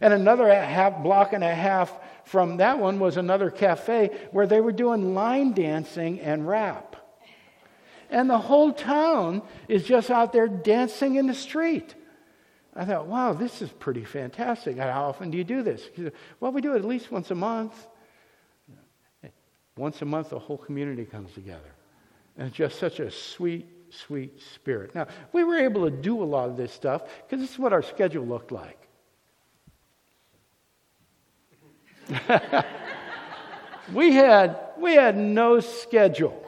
[0.01, 1.91] And another half block and a half
[2.25, 6.95] from that one was another cafe where they were doing line dancing and rap.
[8.11, 11.95] And the whole town is just out there dancing in the street.
[12.75, 14.77] I thought, wow, this is pretty fantastic.
[14.77, 15.89] How often do you do this?
[15.95, 17.87] Said, well, we do it at least once a month.
[19.79, 21.71] Once a month, the whole community comes together.
[22.37, 24.93] And it's just such a sweet, sweet spirit.
[24.93, 27.71] Now, we were able to do a lot of this stuff because this is what
[27.71, 28.77] our schedule looked like.
[33.93, 36.43] we had we had no schedule,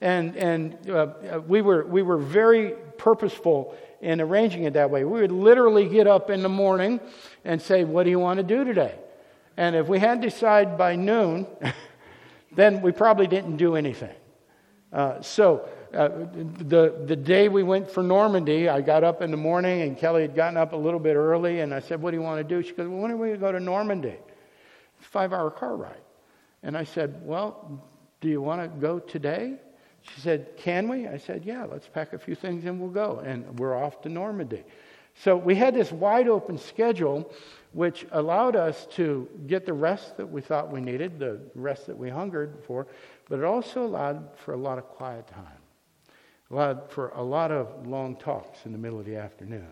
[0.00, 5.04] and and uh, we were we were very purposeful in arranging it that way.
[5.04, 7.00] We would literally get up in the morning
[7.44, 8.94] and say, "What do you want to do today?"
[9.56, 11.48] And if we had to decide by noon.
[12.52, 14.14] then we probably didn't do anything.
[14.92, 19.36] Uh, so uh, the, the day we went for Normandy, I got up in the
[19.36, 22.16] morning and Kelly had gotten up a little bit early and I said, What do
[22.16, 22.62] you want to do?
[22.62, 24.08] She goes, well, When are we going to go to Normandy?
[24.98, 26.00] It's a five hour car ride.
[26.62, 27.82] And I said, Well,
[28.20, 29.56] do you want to go today?
[30.02, 31.06] She said, Can we?
[31.06, 33.22] I said, Yeah, let's pack a few things and we'll go.
[33.24, 34.64] And we're off to Normandy.
[35.14, 37.32] So we had this wide open schedule
[37.72, 41.96] which allowed us to get the rest that we thought we needed, the rest that
[41.96, 42.86] we hungered for,
[43.28, 45.46] but it also allowed for a lot of quiet time,
[46.50, 49.70] allowed for a lot of long talks in the middle of the afternoon,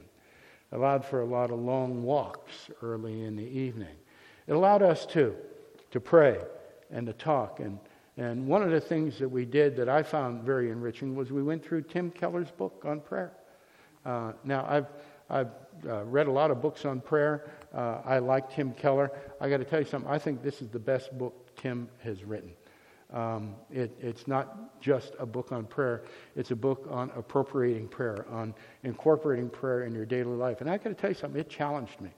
[0.71, 3.97] allowed for a lot of long walks early in the evening.
[4.47, 5.35] It allowed us to,
[5.91, 6.39] to pray
[6.91, 7.59] and to talk.
[7.59, 7.81] And,
[8.17, 11.43] and one of the things that we did that I found very enriching was we
[11.43, 13.33] went through Tim Keller's book on prayer.
[14.07, 14.87] Uh, now, I've,
[15.29, 15.51] I've
[15.87, 17.51] uh, read a lot of books on prayer.
[17.75, 19.11] Uh, I like Tim Keller.
[19.41, 20.11] I got to tell you something.
[20.11, 22.53] I think this is the best book Tim has written.
[23.13, 26.05] Um, it, it's not just a book on prayer,
[26.37, 30.61] it's a book on appropriating prayer, on incorporating prayer in your daily life.
[30.61, 32.11] And I got to tell you something, it challenged me.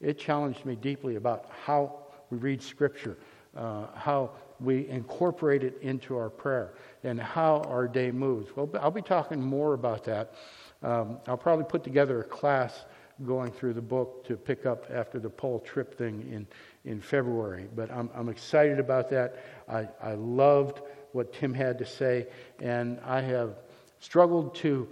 [0.00, 1.98] It challenged me deeply about how
[2.30, 3.18] we read Scripture,
[3.56, 8.54] uh, how we incorporate it into our prayer, and how our day moves.
[8.56, 10.34] Well, I'll be talking more about that.
[10.82, 12.86] Um, I'll probably put together a class
[13.26, 16.46] going through the book to pick up after the Paul trip thing in,
[16.90, 17.68] in February.
[17.74, 19.44] But I'm, I'm excited about that.
[19.68, 20.80] I, I loved
[21.12, 22.28] what Tim had to say,
[22.60, 23.56] and I have
[23.98, 24.88] struggled to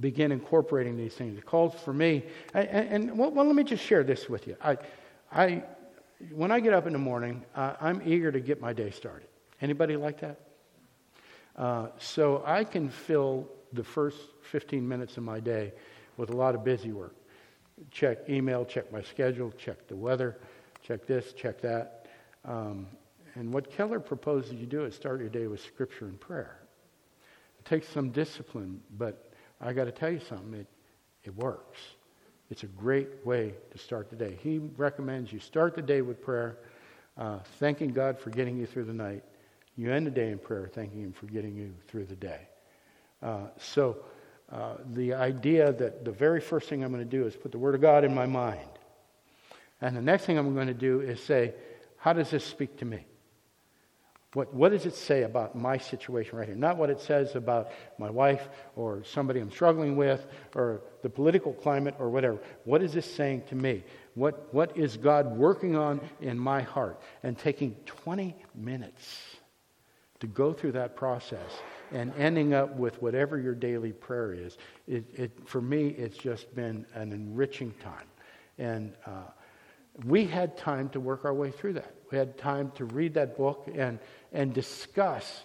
[0.00, 1.38] begin incorporating these things.
[1.38, 4.56] It calls for me, and, and well, well, let me just share this with you.
[4.62, 4.76] I,
[5.30, 5.62] I,
[6.30, 9.28] when I get up in the morning, uh, I'm eager to get my day started.
[9.60, 10.40] Anybody like that?
[11.56, 15.72] Uh, so I can fill the first 15 minutes of my day
[16.16, 17.14] with a lot of busy work
[17.90, 20.38] check email, check my schedule, check the weather,
[20.82, 22.06] check this, check that.
[22.44, 22.86] Um,
[23.34, 26.58] and what Keller proposes you do is start your day with scripture and prayer.
[27.58, 30.66] It takes some discipline, but I got to tell you something, it,
[31.24, 31.78] it works.
[32.50, 34.38] It's a great way to start the day.
[34.42, 36.58] He recommends you start the day with prayer,
[37.16, 39.22] uh, thanking God for getting you through the night.
[39.76, 42.40] You end the day in prayer, thanking Him for getting you through the day.
[43.22, 43.98] Uh, so,
[44.52, 47.58] uh, the idea that the very first thing I'm going to do is put the
[47.58, 48.68] Word of God in my mind.
[49.80, 51.54] And the next thing I'm going to do is say,
[51.96, 53.06] how does this speak to me?
[54.34, 56.56] What, what does it say about my situation right here?
[56.56, 61.52] Not what it says about my wife or somebody I'm struggling with or the political
[61.52, 62.38] climate or whatever.
[62.64, 63.84] What is this saying to me?
[64.14, 67.00] What, what is God working on in my heart?
[67.22, 69.18] And taking 20 minutes
[70.20, 71.50] to go through that process
[71.92, 74.56] and ending up with whatever your daily prayer is.
[74.88, 78.06] It, it, for me, it's just been an enriching time.
[78.58, 79.30] And uh,
[80.04, 81.94] we had time to work our way through that.
[82.10, 83.98] We had time to read that book and,
[84.32, 85.42] and discuss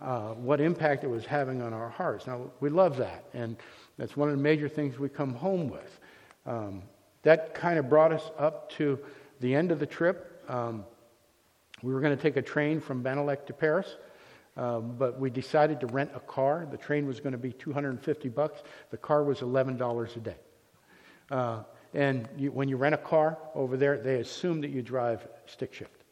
[0.00, 2.26] uh, what impact it was having on our hearts.
[2.26, 3.56] Now, we love that, and
[3.96, 5.98] that's one of the major things we come home with.
[6.46, 6.82] Um,
[7.22, 8.98] that kind of brought us up to
[9.40, 10.42] the end of the trip.
[10.48, 10.84] Um,
[11.82, 13.96] we were going to take a train from Bannalec to Paris.
[14.58, 16.66] Um, but we decided to rent a car.
[16.68, 18.62] The train was going to be 250 bucks.
[18.90, 20.36] The car was $11 a day.
[21.30, 21.62] Uh,
[21.94, 25.72] and you, when you rent a car over there, they assume that you drive stick
[25.72, 26.02] shift.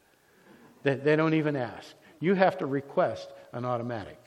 [0.84, 1.94] They, they don't even ask.
[2.20, 4.18] You have to request an automatic.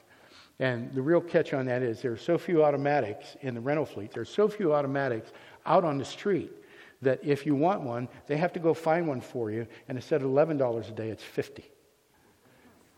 [0.60, 3.86] And the real catch on that is there are so few automatics in the rental
[3.86, 5.32] fleet, there are so few automatics
[5.66, 6.52] out on the street
[7.02, 10.22] that if you want one, they have to go find one for you, and instead
[10.22, 11.64] of $11 a day, it's 50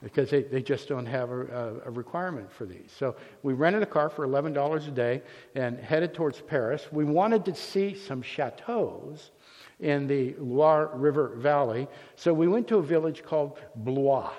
[0.03, 2.91] because they, they just don't have a, a, requirement for these.
[2.97, 5.21] So we rented a car for $11 a day
[5.55, 6.87] and headed towards Paris.
[6.91, 9.31] We wanted to see some chateaus
[9.79, 14.31] in the Loire River Valley, so we went to a village called Blois.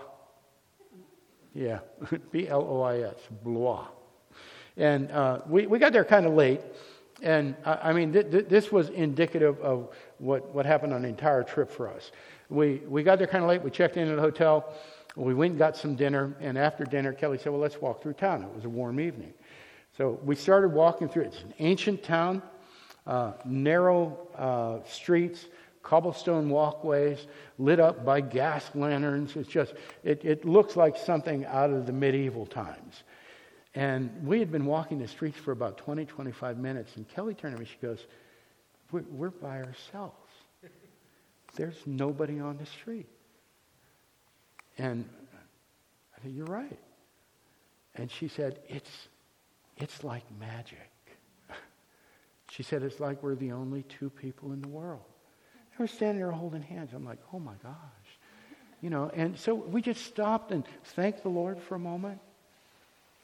[1.55, 1.81] Yeah,
[2.31, 3.87] B L O I S, Blois.
[4.77, 6.61] And uh, we, we got there kind of late.
[7.23, 11.09] And uh, I mean, th- th- this was indicative of what, what happened on the
[11.09, 12.11] entire trip for us.
[12.49, 13.63] We, we got there kind of late.
[13.63, 14.75] We checked in at a hotel.
[15.17, 16.35] We went and got some dinner.
[16.41, 18.43] And after dinner, Kelly said, Well, let's walk through town.
[18.43, 19.35] It was a warm evening.
[19.97, 21.25] So we started walking through.
[21.25, 22.43] It's an ancient town,
[23.07, 25.47] uh, narrow uh, streets,
[25.83, 27.27] cobblestone walkways
[27.59, 29.37] lit up by gas lanterns.
[29.37, 33.03] It's just, it, it looks like something out of the medieval times.
[33.75, 37.55] And we had been walking the streets for about 20, 25 minutes, and Kelly turned
[37.55, 38.07] to me, she goes,
[38.91, 40.17] We're, we're by ourselves.
[41.55, 43.09] There's nobody on the street.
[44.79, 45.09] And
[46.17, 46.79] I said, You're right.
[47.95, 48.91] And she said, It's,
[49.77, 50.79] it's like magic.
[52.51, 55.05] She said, It's like we're the only two people in the world.
[55.71, 56.91] And We're standing there holding hands.
[56.95, 57.73] I'm like, oh my gosh.
[58.83, 62.19] You know, and so we just stopped and thanked the Lord for a moment.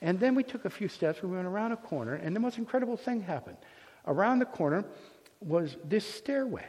[0.01, 1.22] And then we took a few steps.
[1.22, 3.57] We went around a corner, and the most incredible thing happened.
[4.07, 4.84] Around the corner
[5.40, 6.66] was this stairway.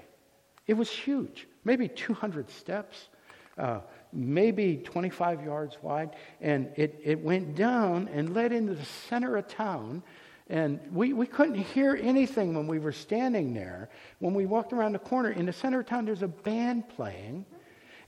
[0.67, 3.09] It was huge, maybe 200 steps,
[3.57, 3.80] uh,
[4.12, 6.16] maybe 25 yards wide.
[6.41, 10.03] And it, it went down and led into the center of town.
[10.47, 13.89] And we, we couldn't hear anything when we were standing there.
[14.18, 17.45] When we walked around the corner, in the center of town, there's a band playing.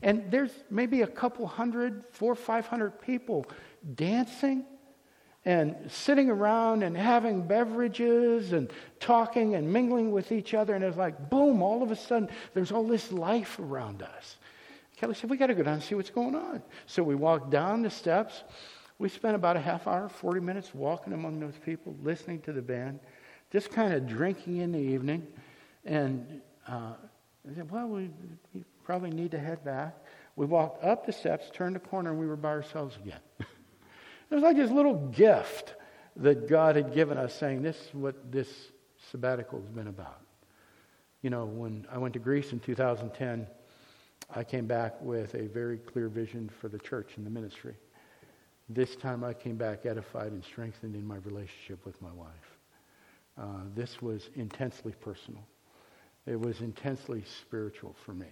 [0.01, 3.45] And there's maybe a couple hundred, four or five hundred people
[3.93, 4.65] dancing
[5.45, 10.75] and sitting around and having beverages and talking and mingling with each other.
[10.75, 14.37] And it's like, boom, all of a sudden, there's all this life around us.
[15.01, 16.61] Kelly said, We got to go down and see what's going on.
[16.85, 18.43] So we walked down the steps
[19.01, 22.61] we spent about a half hour, 40 minutes walking among those people, listening to the
[22.61, 22.99] band,
[23.51, 25.25] just kind of drinking in the evening.
[25.85, 26.93] And uh,
[27.49, 28.11] I said, well, we,
[28.53, 29.95] we, probably need to head back.
[30.35, 33.19] We walked up the steps, turned the corner, and we were by ourselves again.
[33.39, 35.75] it was like this little gift
[36.17, 38.49] that God had given us, saying, this is what this
[39.09, 40.21] sabbatical has been about.
[41.23, 43.47] You know, when I went to Greece in 2010,
[44.33, 47.75] I came back with a very clear vision for the church and the ministry.
[48.69, 52.29] This time I came back edified and strengthened in my relationship with my wife.
[53.37, 55.43] Uh, this was intensely personal.
[56.25, 58.29] It was intensely spiritual for me.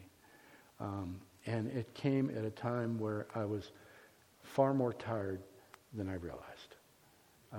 [0.80, 3.72] Um, and it came at a time where I was
[4.42, 5.42] far more tired
[5.94, 6.76] than I realized.
[7.52, 7.58] Uh,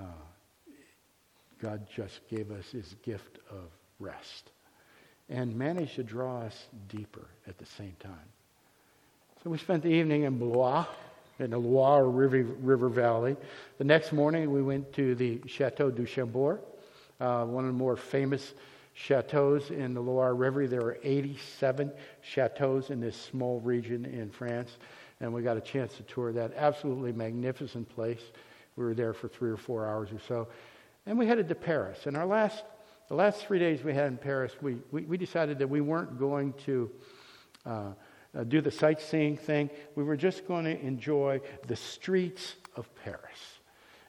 [1.61, 3.69] God just gave us his gift of
[3.99, 4.49] rest
[5.31, 8.11] and managed to draw us deeper at the same time.
[9.43, 10.85] So we spent the evening in Blois
[11.39, 13.35] in the Loire River, River Valley.
[13.79, 16.59] The next morning, we went to the Chateau du Chambord,
[17.19, 18.53] uh, one of the more famous
[18.93, 20.67] chateaus in the Loire River.
[20.67, 24.77] There are 87 chateaus in this small region in France,
[25.19, 28.21] and we got a chance to tour that absolutely magnificent place.
[28.75, 30.47] We were there for three or four hours or so,
[31.05, 32.05] and we headed to Paris.
[32.05, 32.63] And our last,
[33.11, 36.17] the last three days we had in Paris, we, we, we decided that we weren't
[36.17, 36.89] going to.
[37.65, 37.89] Uh,
[38.33, 39.69] uh, do the sightseeing thing.
[39.95, 43.59] We were just going to enjoy the streets of Paris.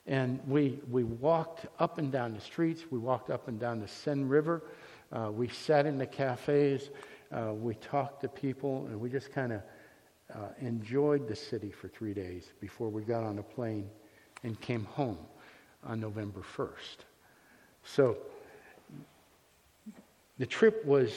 [0.06, 2.84] And we, we walked up and down the streets.
[2.88, 4.62] We walked up and down the Seine River.
[5.10, 6.90] Uh, we sat in the cafes.
[7.32, 8.86] Uh, we talked to people.
[8.86, 9.62] And we just kind of
[10.32, 13.90] uh, enjoyed the city for three days before we got on a plane
[14.44, 15.18] and came home
[15.82, 16.98] on November 1st.
[17.82, 18.18] So
[20.38, 21.12] the trip was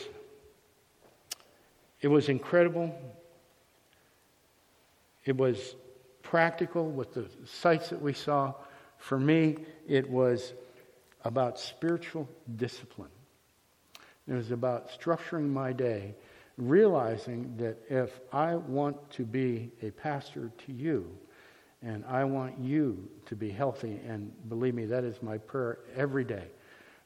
[2.01, 2.93] it was incredible.
[5.23, 5.75] It was
[6.21, 8.53] practical with the sights that we saw.
[8.99, 9.57] For me,
[9.87, 10.53] it was
[11.23, 13.09] about spiritual discipline.
[14.27, 16.15] It was about structuring my day,
[16.57, 21.09] realizing that if I want to be a pastor to you,
[21.81, 26.23] and I want you to be healthy, and believe me, that is my prayer every
[26.23, 26.47] day,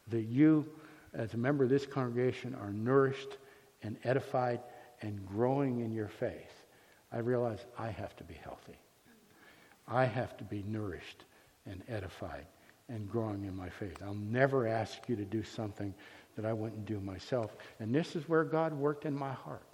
[0.10, 0.66] that you,
[1.14, 3.38] as a member of this congregation, are nourished
[3.84, 4.62] and edified
[5.02, 6.66] and growing in your faith,
[7.12, 8.78] I realize I have to be healthy.
[9.88, 11.24] I have to be nourished
[11.66, 12.46] and edified
[12.90, 13.98] and growing in my faith.
[14.04, 15.94] I'll never ask you to do something
[16.36, 17.56] that I wouldn't do myself.
[17.80, 19.69] And this is where God worked in my heart.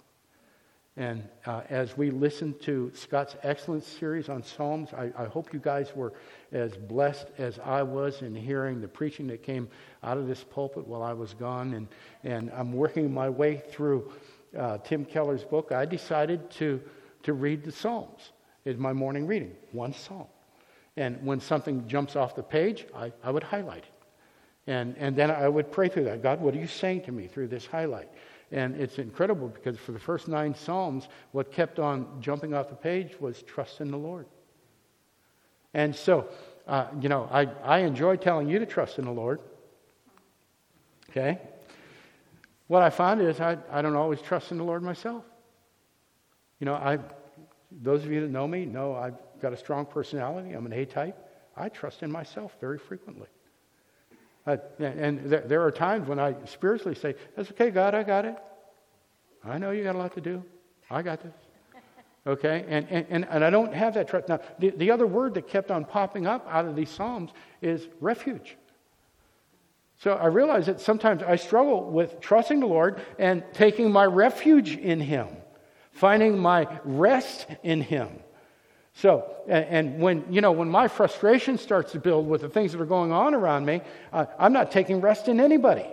[0.96, 5.58] And uh, as we listened to Scott's excellent series on Psalms, I, I, hope you
[5.58, 6.14] guys were
[6.52, 9.68] as blessed as I was in hearing the preaching that came
[10.02, 11.74] out of this pulpit while I was gone.
[11.74, 11.88] And,
[12.24, 14.10] and I'm working my way through
[14.56, 15.70] uh, Tim Keller's book.
[15.70, 16.80] I decided to,
[17.24, 18.32] to read the Psalms
[18.64, 20.26] as my morning reading, one psalm.
[20.96, 23.92] And when something jumps off the page, I, I would highlight it.
[24.66, 26.22] And, and then I would pray through that.
[26.22, 28.08] God, what are you saying to me through this highlight?
[28.52, 32.76] And it's incredible because for the first nine Psalms, what kept on jumping off the
[32.76, 34.26] page was trust in the Lord.
[35.74, 36.28] And so,
[36.66, 39.40] uh, you know, I, I enjoy telling you to trust in the Lord.
[41.10, 41.38] Okay?
[42.68, 45.24] What I find is I, I don't always trust in the Lord myself.
[46.60, 46.98] You know, I,
[47.70, 50.52] those of you that know me know I've got a strong personality.
[50.52, 51.16] I'm an A type.
[51.56, 53.28] I trust in myself very frequently.
[54.46, 58.24] Uh, and th- there are times when I spiritually say, That's okay, God, I got
[58.24, 58.36] it.
[59.44, 60.42] I know you got a lot to do.
[60.90, 61.32] I got this.
[62.26, 62.64] Okay?
[62.68, 64.28] And, and, and I don't have that trust.
[64.28, 67.30] Now, the, the other word that kept on popping up out of these Psalms
[67.62, 68.56] is refuge.
[69.98, 74.76] So I realize that sometimes I struggle with trusting the Lord and taking my refuge
[74.76, 75.28] in Him,
[75.92, 78.18] finding my rest in Him.
[78.96, 82.80] So, and when, you know, when my frustration starts to build with the things that
[82.80, 85.84] are going on around me, uh, I'm not taking rest in anybody.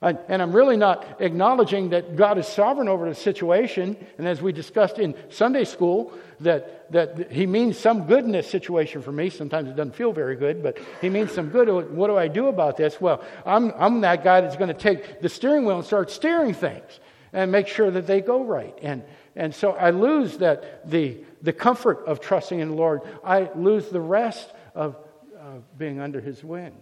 [0.00, 3.96] I, and I'm really not acknowledging that God is sovereign over the situation.
[4.18, 8.48] And as we discussed in Sunday school, that, that He means some good in this
[8.48, 9.28] situation for me.
[9.28, 11.68] Sometimes it doesn't feel very good, but He means some good.
[11.90, 13.00] What do I do about this?
[13.00, 16.54] Well, I'm, I'm that guy that's going to take the steering wheel and start steering
[16.54, 17.00] things
[17.32, 18.78] and make sure that they go right.
[18.80, 19.02] And,
[19.34, 23.02] and so I lose that the, the comfort of trusting in the Lord.
[23.24, 24.96] I lose the rest of
[25.38, 26.76] uh, being under his wing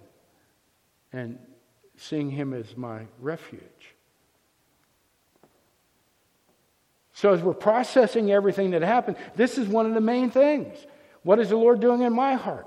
[1.13, 1.39] and
[1.97, 3.63] seeing him as my refuge.
[7.13, 10.77] So, as we're processing everything that happened, this is one of the main things.
[11.23, 12.67] What is the Lord doing in my heart?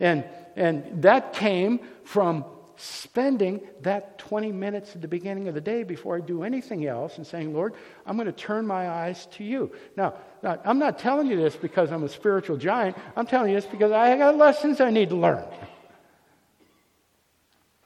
[0.00, 0.24] And,
[0.56, 2.44] and that came from
[2.82, 7.16] spending that 20 minutes at the beginning of the day before I do anything else
[7.16, 7.74] and saying, Lord,
[8.04, 9.70] I'm going to turn my eyes to you.
[9.96, 12.96] Now, I'm not telling you this because I'm a spiritual giant.
[13.14, 15.44] I'm telling you this because I got lessons I need to learn.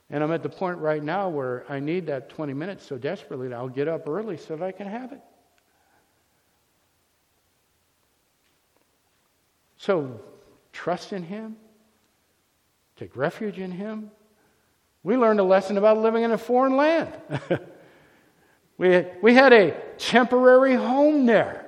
[0.08, 3.48] And I'm at the point right now where I need that 20 minutes so desperately
[3.48, 5.20] that I'll get up early so that I can have it.
[9.76, 10.22] So,
[10.72, 11.56] trust in Him,
[12.96, 14.10] take refuge in Him,
[15.06, 17.12] we learned a lesson about living in a foreign land.
[18.76, 21.64] we, we had a temporary home there.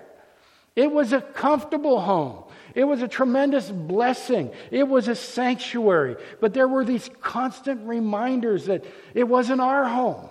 [0.74, 2.42] It was a comfortable home.
[2.74, 4.50] It was a tremendous blessing.
[4.72, 6.16] It was a sanctuary.
[6.40, 8.84] But there were these constant reminders that
[9.14, 10.30] it wasn't our home.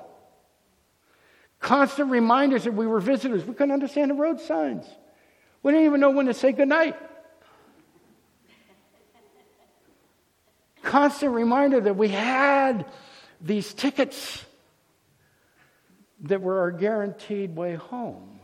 [1.62, 3.46] Constant reminders that we were visitors.
[3.46, 4.86] We couldn't understand the road signs.
[5.64, 6.98] We didn't even know when to say goodnight.
[10.88, 12.86] Constant reminder that we had
[13.42, 14.44] these tickets
[16.22, 18.40] that were our guaranteed way home.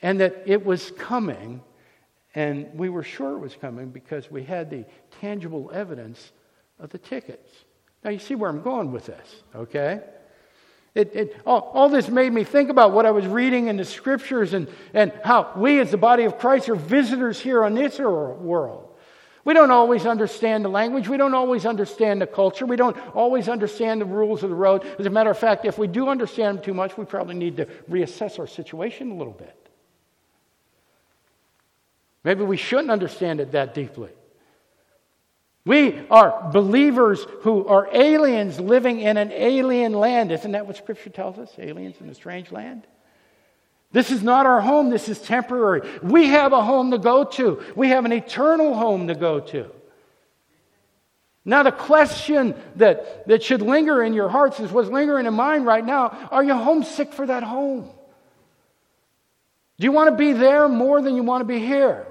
[0.00, 1.62] And that it was coming,
[2.34, 4.84] and we were sure it was coming because we had the
[5.20, 6.32] tangible evidence
[6.78, 7.52] of the tickets.
[8.02, 10.00] Now, you see where I'm going with this, okay?
[10.94, 13.84] It, it, all, all, this made me think about what I was reading in the
[13.84, 17.98] scriptures and, and how we, as the body of Christ, are visitors here on this
[17.98, 18.83] world.
[19.44, 21.06] We don't always understand the language.
[21.06, 22.64] We don't always understand the culture.
[22.64, 24.86] We don't always understand the rules of the road.
[24.98, 27.58] As a matter of fact, if we do understand them too much, we probably need
[27.58, 29.54] to reassess our situation a little bit.
[32.24, 34.10] Maybe we shouldn't understand it that deeply.
[35.66, 40.32] We are believers who are aliens living in an alien land.
[40.32, 41.50] Isn't that what Scripture tells us?
[41.58, 42.86] Aliens in a strange land?
[43.94, 45.88] This is not our home, this is temporary.
[46.02, 49.70] We have a home to go to, we have an eternal home to go to.
[51.44, 55.62] Now, the question that, that should linger in your hearts is what's lingering in mine
[55.62, 57.88] right now are you homesick for that home?
[59.78, 62.04] Do you want to be there more than you want to be here?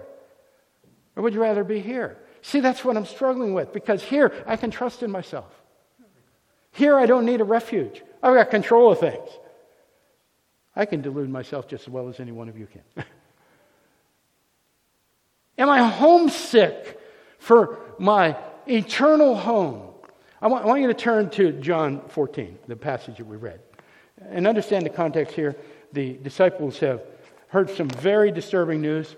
[1.18, 2.18] Or would you rather be here?
[2.44, 5.52] See, that's what I'm struggling with because here I can trust in myself.
[6.72, 8.02] Here I don't need a refuge.
[8.22, 9.30] I've got control of things.
[10.76, 12.82] I can delude myself just as well as any one of you can.
[15.58, 17.00] Am I homesick
[17.38, 18.36] for my
[18.68, 19.90] eternal home?
[20.42, 23.60] I want, I want, you to turn to John 14, the passage that we read.
[24.30, 25.56] And understand the context here.
[25.94, 27.02] The disciples have
[27.48, 29.16] heard some very disturbing news.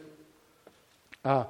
[1.24, 1.46] Uh,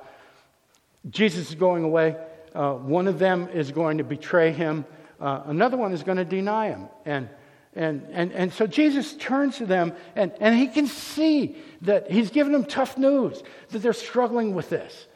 [1.09, 2.15] Jesus is going away.
[2.53, 4.85] Uh, one of them is going to betray him.
[5.19, 6.87] Uh, another one is going to deny him.
[7.05, 7.27] And
[7.75, 12.29] And, and, and so Jesus turns to them, and, and he can see that he's
[12.29, 15.07] giving them tough news, that they're struggling with this.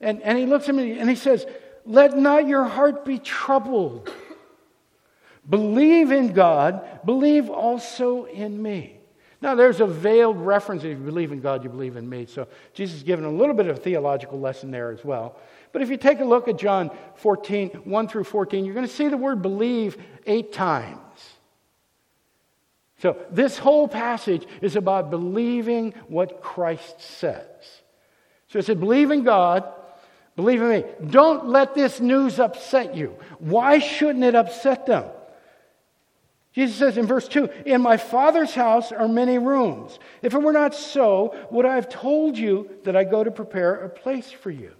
[0.00, 1.46] And, and he looks at me and he says,
[1.84, 4.10] Let not your heart be troubled.
[5.48, 8.94] Believe in God, believe also in me.
[9.42, 12.26] Now, there's a veiled reference if you believe in God, you believe in me.
[12.26, 15.36] So, Jesus is giving a little bit of a theological lesson there as well.
[15.72, 18.92] But if you take a look at John 14, 1 through 14, you're going to
[18.92, 21.35] see the word believe eight times.
[22.98, 27.44] So, this whole passage is about believing what Christ says.
[28.48, 29.64] So, it said, believe in God,
[30.34, 30.84] believe in me.
[31.10, 33.16] Don't let this news upset you.
[33.38, 35.04] Why shouldn't it upset them?
[36.56, 39.98] Jesus says in verse 2 In my Father's house are many rooms.
[40.22, 43.74] If it were not so, would I have told you that I go to prepare
[43.74, 44.72] a place for you?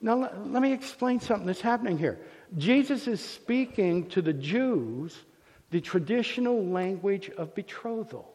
[0.00, 2.18] Now, let, let me explain something that's happening here.
[2.56, 5.24] Jesus is speaking to the Jews
[5.74, 8.32] the traditional language of betrothal.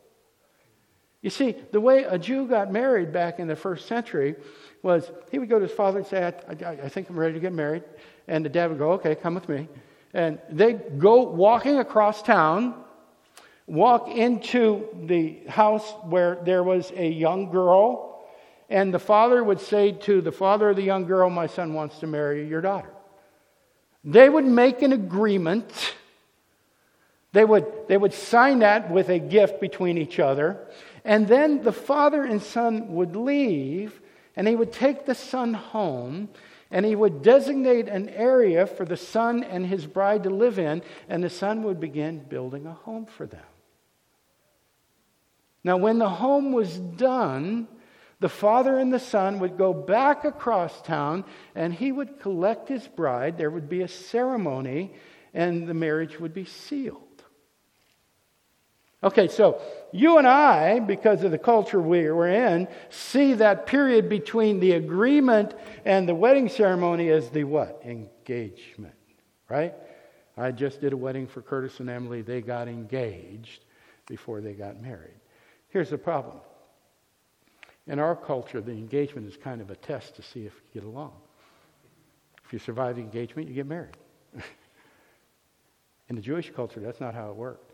[1.21, 4.35] You see, the way a Jew got married back in the first century
[4.83, 7.35] was he would go to his father and say, I, I, I think I'm ready
[7.35, 7.83] to get married.
[8.27, 9.69] And the dad would go, Okay, come with me.
[10.13, 12.75] And they'd go walking across town,
[13.67, 18.21] walk into the house where there was a young girl,
[18.69, 21.99] and the father would say to the father of the young girl, My son wants
[21.99, 22.91] to marry your daughter.
[24.03, 25.93] They would make an agreement.
[27.31, 30.67] They would, they would sign that with a gift between each other.
[31.05, 34.01] And then the father and son would leave,
[34.35, 36.29] and he would take the son home
[36.71, 40.83] and he would designate an area for the son and his bride to live in,
[41.07, 43.41] and the son would begin building a home for them.
[45.63, 47.67] Now, when the home was done,
[48.19, 51.25] the father and the son would go back across town
[51.55, 53.37] and he would collect his bride.
[53.37, 54.93] There would be a ceremony,
[55.33, 57.08] and the marriage would be sealed.
[59.01, 59.61] Okay, so
[59.93, 65.53] you and I, because of the culture we're in, see that period between the agreement
[65.85, 67.81] and the wedding ceremony as the what?
[67.85, 68.95] Engagement,
[69.47, 69.73] right?
[70.35, 72.21] I just did a wedding for Curtis and Emily.
[72.21, 73.63] They got engaged
[74.05, 75.19] before they got married.
[75.69, 76.37] Here's the problem.
[77.87, 80.83] In our culture, the engagement is kind of a test to see if you get
[80.83, 81.13] along.
[82.45, 83.97] If you survive the engagement, you get married.
[86.09, 87.68] in the Jewish culture, that's not how it worked.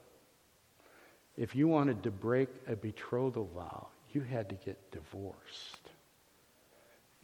[1.38, 5.90] If you wanted to break a betrothal vow, you had to get divorced.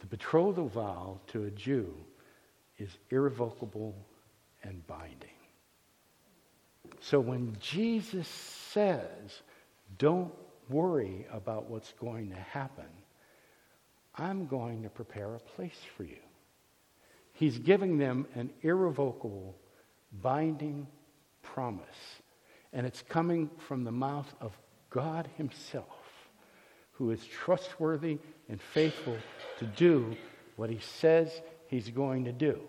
[0.00, 1.94] The betrothal vow to a Jew
[2.78, 3.94] is irrevocable
[4.62, 5.30] and binding.
[7.00, 9.42] So when Jesus says,
[9.98, 10.32] don't
[10.68, 12.88] worry about what's going to happen,
[14.16, 16.20] I'm going to prepare a place for you.
[17.32, 19.56] He's giving them an irrevocable,
[20.20, 20.86] binding
[21.42, 22.21] promise
[22.72, 24.56] and it's coming from the mouth of
[24.90, 25.86] God Himself,
[26.92, 28.18] who is trustworthy
[28.48, 29.16] and faithful
[29.58, 30.16] to do
[30.56, 31.30] what He says
[31.68, 32.60] He's going to do.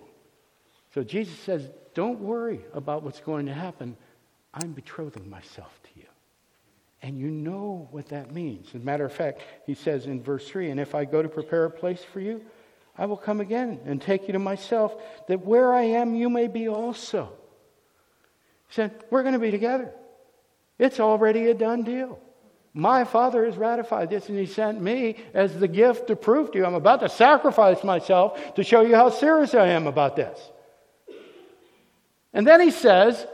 [0.93, 3.97] So Jesus says, Don't worry about what's going to happen.
[4.53, 6.05] I'm betrothing myself to you.
[7.01, 8.69] And you know what that means.
[8.69, 11.29] As a matter of fact, he says in verse 3 And if I go to
[11.29, 12.41] prepare a place for you,
[12.97, 14.95] I will come again and take you to myself,
[15.27, 17.33] that where I am, you may be also.
[18.73, 19.91] Said, We're going to be together.
[20.79, 22.19] It's already a done deal.
[22.73, 26.57] My Father has ratified this, and He sent me as the gift to prove to
[26.57, 26.65] you.
[26.65, 30.39] I'm about to sacrifice myself to show you how serious I am about this.
[32.33, 33.27] And then He says,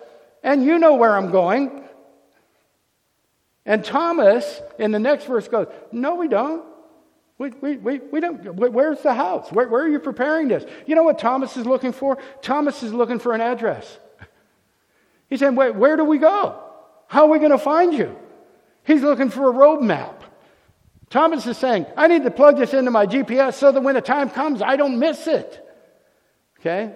[0.44, 1.84] and you know where I'm going.
[3.66, 6.66] And Thomas, in the next verse, goes, No, we don't.
[7.38, 8.56] We, we, we, we don't.
[8.56, 9.50] Where's the house?
[9.54, 10.66] Where, where are you preparing this?
[10.86, 12.18] You know what Thomas is looking for?
[12.42, 14.00] Thomas is looking for an address.
[15.30, 16.60] He said, Where, where do we go?
[17.08, 18.16] How are we going to find you?
[18.84, 20.24] He's looking for a road map.
[21.10, 24.02] Thomas is saying, I need to plug this into my GPS so that when the
[24.02, 25.66] time comes, I don't miss it.
[26.60, 26.94] Okay?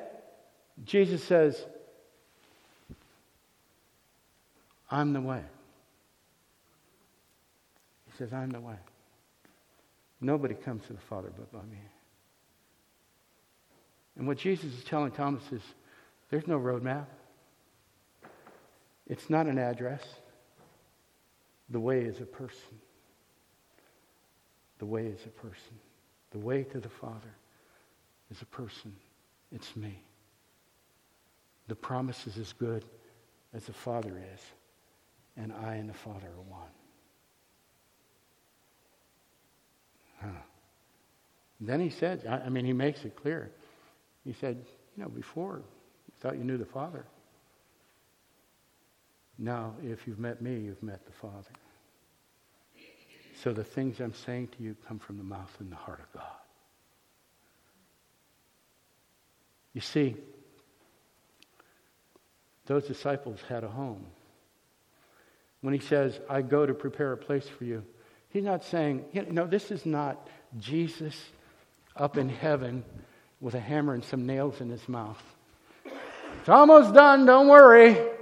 [0.83, 1.65] Jesus says,
[4.89, 5.41] I'm the way.
[8.05, 8.75] He says, I'm the way.
[10.21, 11.79] Nobody comes to the Father but by me.
[14.15, 15.61] And what Jesus is telling Thomas is
[16.29, 17.05] there's no roadmap.
[19.07, 20.01] It's not an address.
[21.69, 22.79] The way is a person.
[24.79, 25.79] The way is a person.
[26.31, 27.35] The way to the Father
[28.31, 28.95] is a person.
[29.51, 30.01] It's me.
[31.67, 32.83] The promise is as good
[33.53, 34.41] as the Father is,
[35.37, 36.69] and I and the Father are one.
[40.21, 40.41] Huh.
[41.61, 43.51] Then he said, I mean, he makes it clear.
[44.25, 44.65] He said,
[44.97, 45.57] you know, before,
[46.07, 47.05] you thought you knew the Father.
[49.43, 51.51] Now, if you've met me, you've met the Father.
[53.43, 56.13] So the things I'm saying to you come from the mouth and the heart of
[56.13, 56.31] God.
[59.73, 60.15] You see,
[62.67, 64.05] those disciples had a home.
[65.59, 67.83] When he says, I go to prepare a place for you,
[68.29, 70.25] he's not saying, you know, this is not
[70.57, 71.15] Jesus
[71.97, 72.85] up in heaven
[73.41, 75.21] with a hammer and some nails in his mouth.
[76.39, 78.12] It's almost done, don't worry.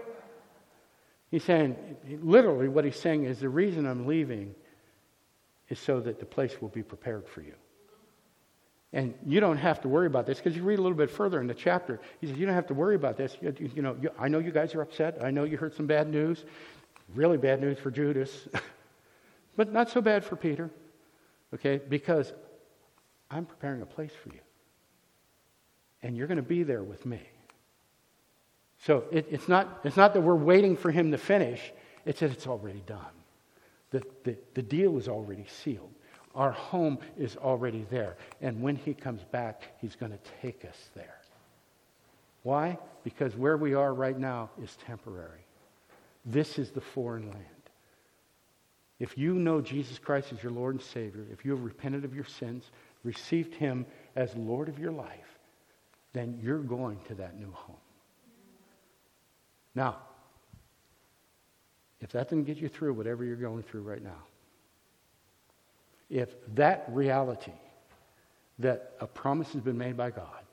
[1.32, 1.78] He's saying,
[2.22, 4.54] literally, what he's saying is the reason I'm leaving
[5.70, 7.54] is so that the place will be prepared for you.
[8.94, 11.40] And you don't have to worry about this because you read a little bit further
[11.40, 12.02] in the chapter.
[12.20, 13.38] He says, You don't have to worry about this.
[13.42, 15.24] You, you know, you, I know you guys are upset.
[15.24, 16.44] I know you heard some bad news.
[17.16, 18.48] Really bad news for Judas,
[19.56, 20.70] but not so bad for Peter.
[21.54, 21.78] Okay?
[21.78, 22.34] Because
[23.30, 24.40] I'm preparing a place for you.
[26.04, 27.22] And you're going to be there with me.
[28.86, 31.72] So it, it's, not, it's not that we're waiting for him to finish,
[32.06, 33.00] it's that it's already done.
[33.92, 35.92] The, the, the deal is already sealed.
[36.34, 38.16] Our home is already there.
[38.42, 41.20] And when he comes back, he's going to take us there.
[42.44, 42.78] Why?
[43.04, 45.46] Because where we are right now is temporary.
[46.26, 47.46] This is the foreign land.
[49.00, 52.16] If you know Jesus Christ as your Lord and Savior, if you have repented of
[52.16, 52.72] your sins,
[53.04, 55.40] received him as Lord of your life,
[56.14, 57.76] then you're going to that new home.
[59.76, 59.98] Now,
[62.00, 64.24] if that didn't get you through whatever you're going through right now,
[66.10, 67.54] if that reality
[68.60, 70.44] that a promise has been made by God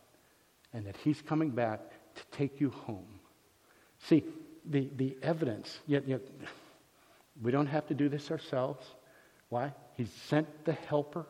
[0.72, 1.80] and that He's coming back
[2.14, 3.20] to take you home.
[4.00, 4.24] See,
[4.64, 6.20] the, the evidence, yet, yet
[7.42, 8.84] we don't have to do this ourselves.
[9.48, 9.72] Why?
[9.96, 11.26] He's sent the helper.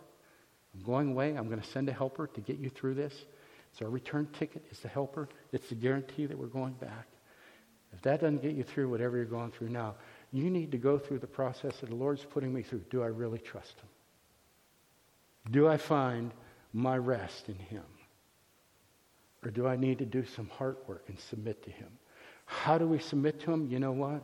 [0.75, 1.37] I'm going away.
[1.37, 3.15] I'm going to send a helper to get you through this.
[3.73, 4.65] It's our return ticket.
[4.71, 5.29] It's the helper.
[5.53, 7.07] It's the guarantee that we're going back.
[7.93, 9.95] If that doesn't get you through whatever you're going through now,
[10.33, 12.83] you need to go through the process that the Lord's putting me through.
[12.91, 15.53] Do I really trust Him?
[15.53, 16.33] Do I find
[16.73, 17.85] my rest in Him?
[19.45, 21.89] Or do I need to do some heart work and submit to Him?
[22.45, 23.69] How do we submit to Him?
[23.71, 24.23] You know what?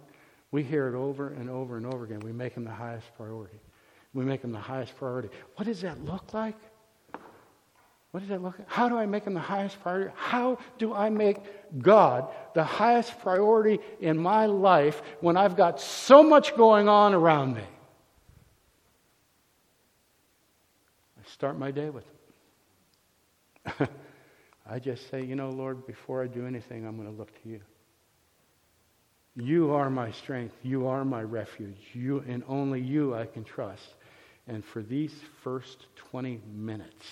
[0.50, 2.20] We hear it over and over and over again.
[2.20, 3.58] We make Him the highest priority.
[4.12, 5.30] We make Him the highest priority.
[5.56, 6.56] What does that look like?
[8.14, 8.70] What does that look like?
[8.70, 10.12] How do I make Him the highest priority?
[10.14, 11.38] How do I make
[11.82, 17.56] God the highest priority in my life when I've got so much going on around
[17.56, 17.64] me?
[21.18, 22.04] I start my day with
[23.80, 23.88] Him.
[24.70, 27.48] I just say, you know, Lord, before I do anything, I'm going to look to
[27.48, 27.62] you.
[29.34, 30.54] You are my strength.
[30.62, 31.80] You are my refuge.
[31.92, 33.96] You and only you I can trust.
[34.46, 35.12] And for these
[35.42, 37.06] first 20 minutes,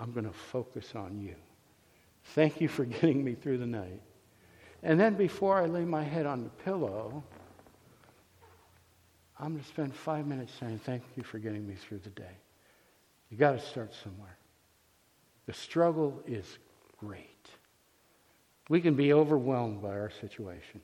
[0.00, 1.34] I'm going to focus on you.
[2.34, 4.02] Thank you for getting me through the night.
[4.82, 7.22] And then before I lay my head on the pillow,
[9.40, 12.36] I'm going to spend five minutes saying, Thank you for getting me through the day.
[13.30, 14.36] You got to start somewhere.
[15.46, 16.58] The struggle is
[16.98, 17.48] great.
[18.68, 20.80] We can be overwhelmed by our situation.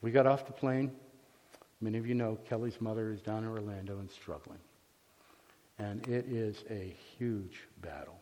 [0.00, 0.92] We got off the plane.
[1.80, 4.58] Many of you know Kelly's mother is down in Orlando and struggling.
[5.78, 8.18] And it is a huge battle.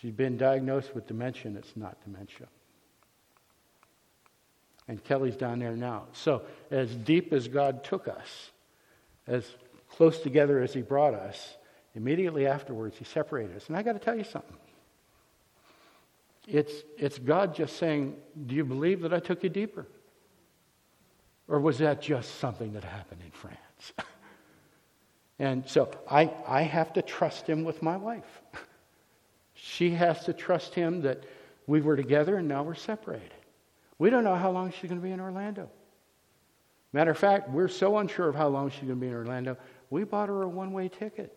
[0.00, 2.46] She's been diagnosed with dementia, it's not dementia.
[4.86, 6.04] And Kelly's down there now.
[6.12, 8.50] So, as deep as God took us,
[9.26, 9.44] as
[9.90, 11.56] close together as He brought us,
[11.98, 13.66] Immediately afterwards, he separated us.
[13.66, 14.56] And I got to tell you something.
[16.46, 18.14] It's, it's God just saying,
[18.46, 19.84] Do you believe that I took you deeper?
[21.48, 23.92] Or was that just something that happened in France?
[25.38, 28.42] and so I, I have to trust him with my wife.
[29.54, 31.24] she has to trust him that
[31.66, 33.32] we were together and now we're separated.
[33.98, 35.68] We don't know how long she's going to be in Orlando.
[36.92, 39.56] Matter of fact, we're so unsure of how long she's going to be in Orlando,
[39.90, 41.36] we bought her a one way ticket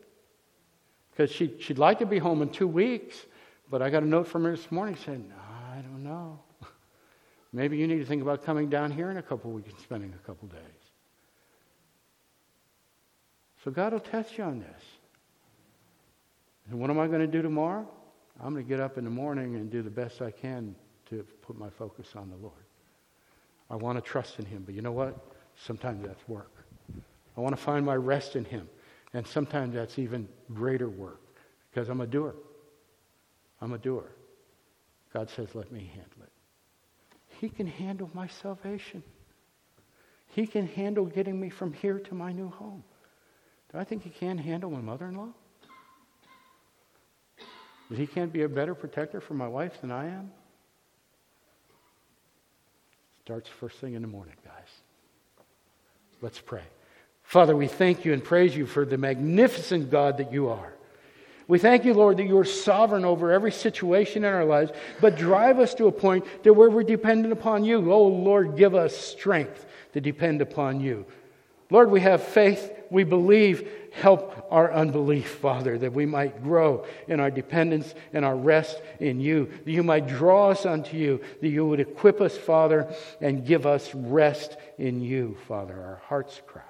[1.11, 3.17] because she, she'd like to be home in two weeks.
[3.69, 5.31] But I got a note from her this morning saying,
[5.73, 6.39] I don't know.
[7.53, 10.13] Maybe you need to think about coming down here in a couple weeks and spending
[10.13, 10.80] a couple days.
[13.63, 14.83] So God will test you on this.
[16.69, 17.87] And what am I going to do tomorrow?
[18.39, 20.75] I'm going to get up in the morning and do the best I can
[21.09, 22.53] to put my focus on the Lord.
[23.69, 25.17] I want to trust in Him, but you know what?
[25.55, 26.51] Sometimes that's work.
[27.37, 28.67] I want to find my rest in Him.
[29.13, 31.21] And sometimes that's even greater work
[31.69, 32.35] because I'm a doer.
[33.61, 34.09] I'm a doer.
[35.13, 36.31] God says, let me handle it.
[37.39, 39.03] He can handle my salvation.
[40.27, 42.83] He can handle getting me from here to my new home.
[43.71, 45.29] Do I think he can handle my mother in law?
[47.89, 50.31] That he can't be a better protector for my wife than I am?
[53.31, 54.67] starts first thing in the morning, guys.
[56.21, 56.63] Let's pray.
[57.23, 60.73] Father, we thank you and praise you for the magnificent God that you are.
[61.47, 65.15] We thank you, Lord, that you are sovereign over every situation in our lives, but
[65.15, 67.89] drive us to a point that where we're dependent upon you.
[67.89, 71.05] Oh, Lord, give us strength to depend upon you.
[71.69, 73.67] Lord, we have faith, we believe.
[73.93, 79.19] Help our unbelief, Father, that we might grow in our dependence and our rest in
[79.19, 83.45] you, that you might draw us unto you, that you would equip us, Father, and
[83.45, 85.73] give us rest in you, Father.
[85.73, 86.61] Our hearts cry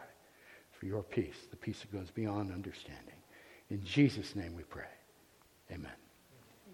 [0.72, 2.98] for your peace, the peace that goes beyond understanding.
[3.70, 4.84] In Jesus' name we pray.
[5.72, 6.01] Amen.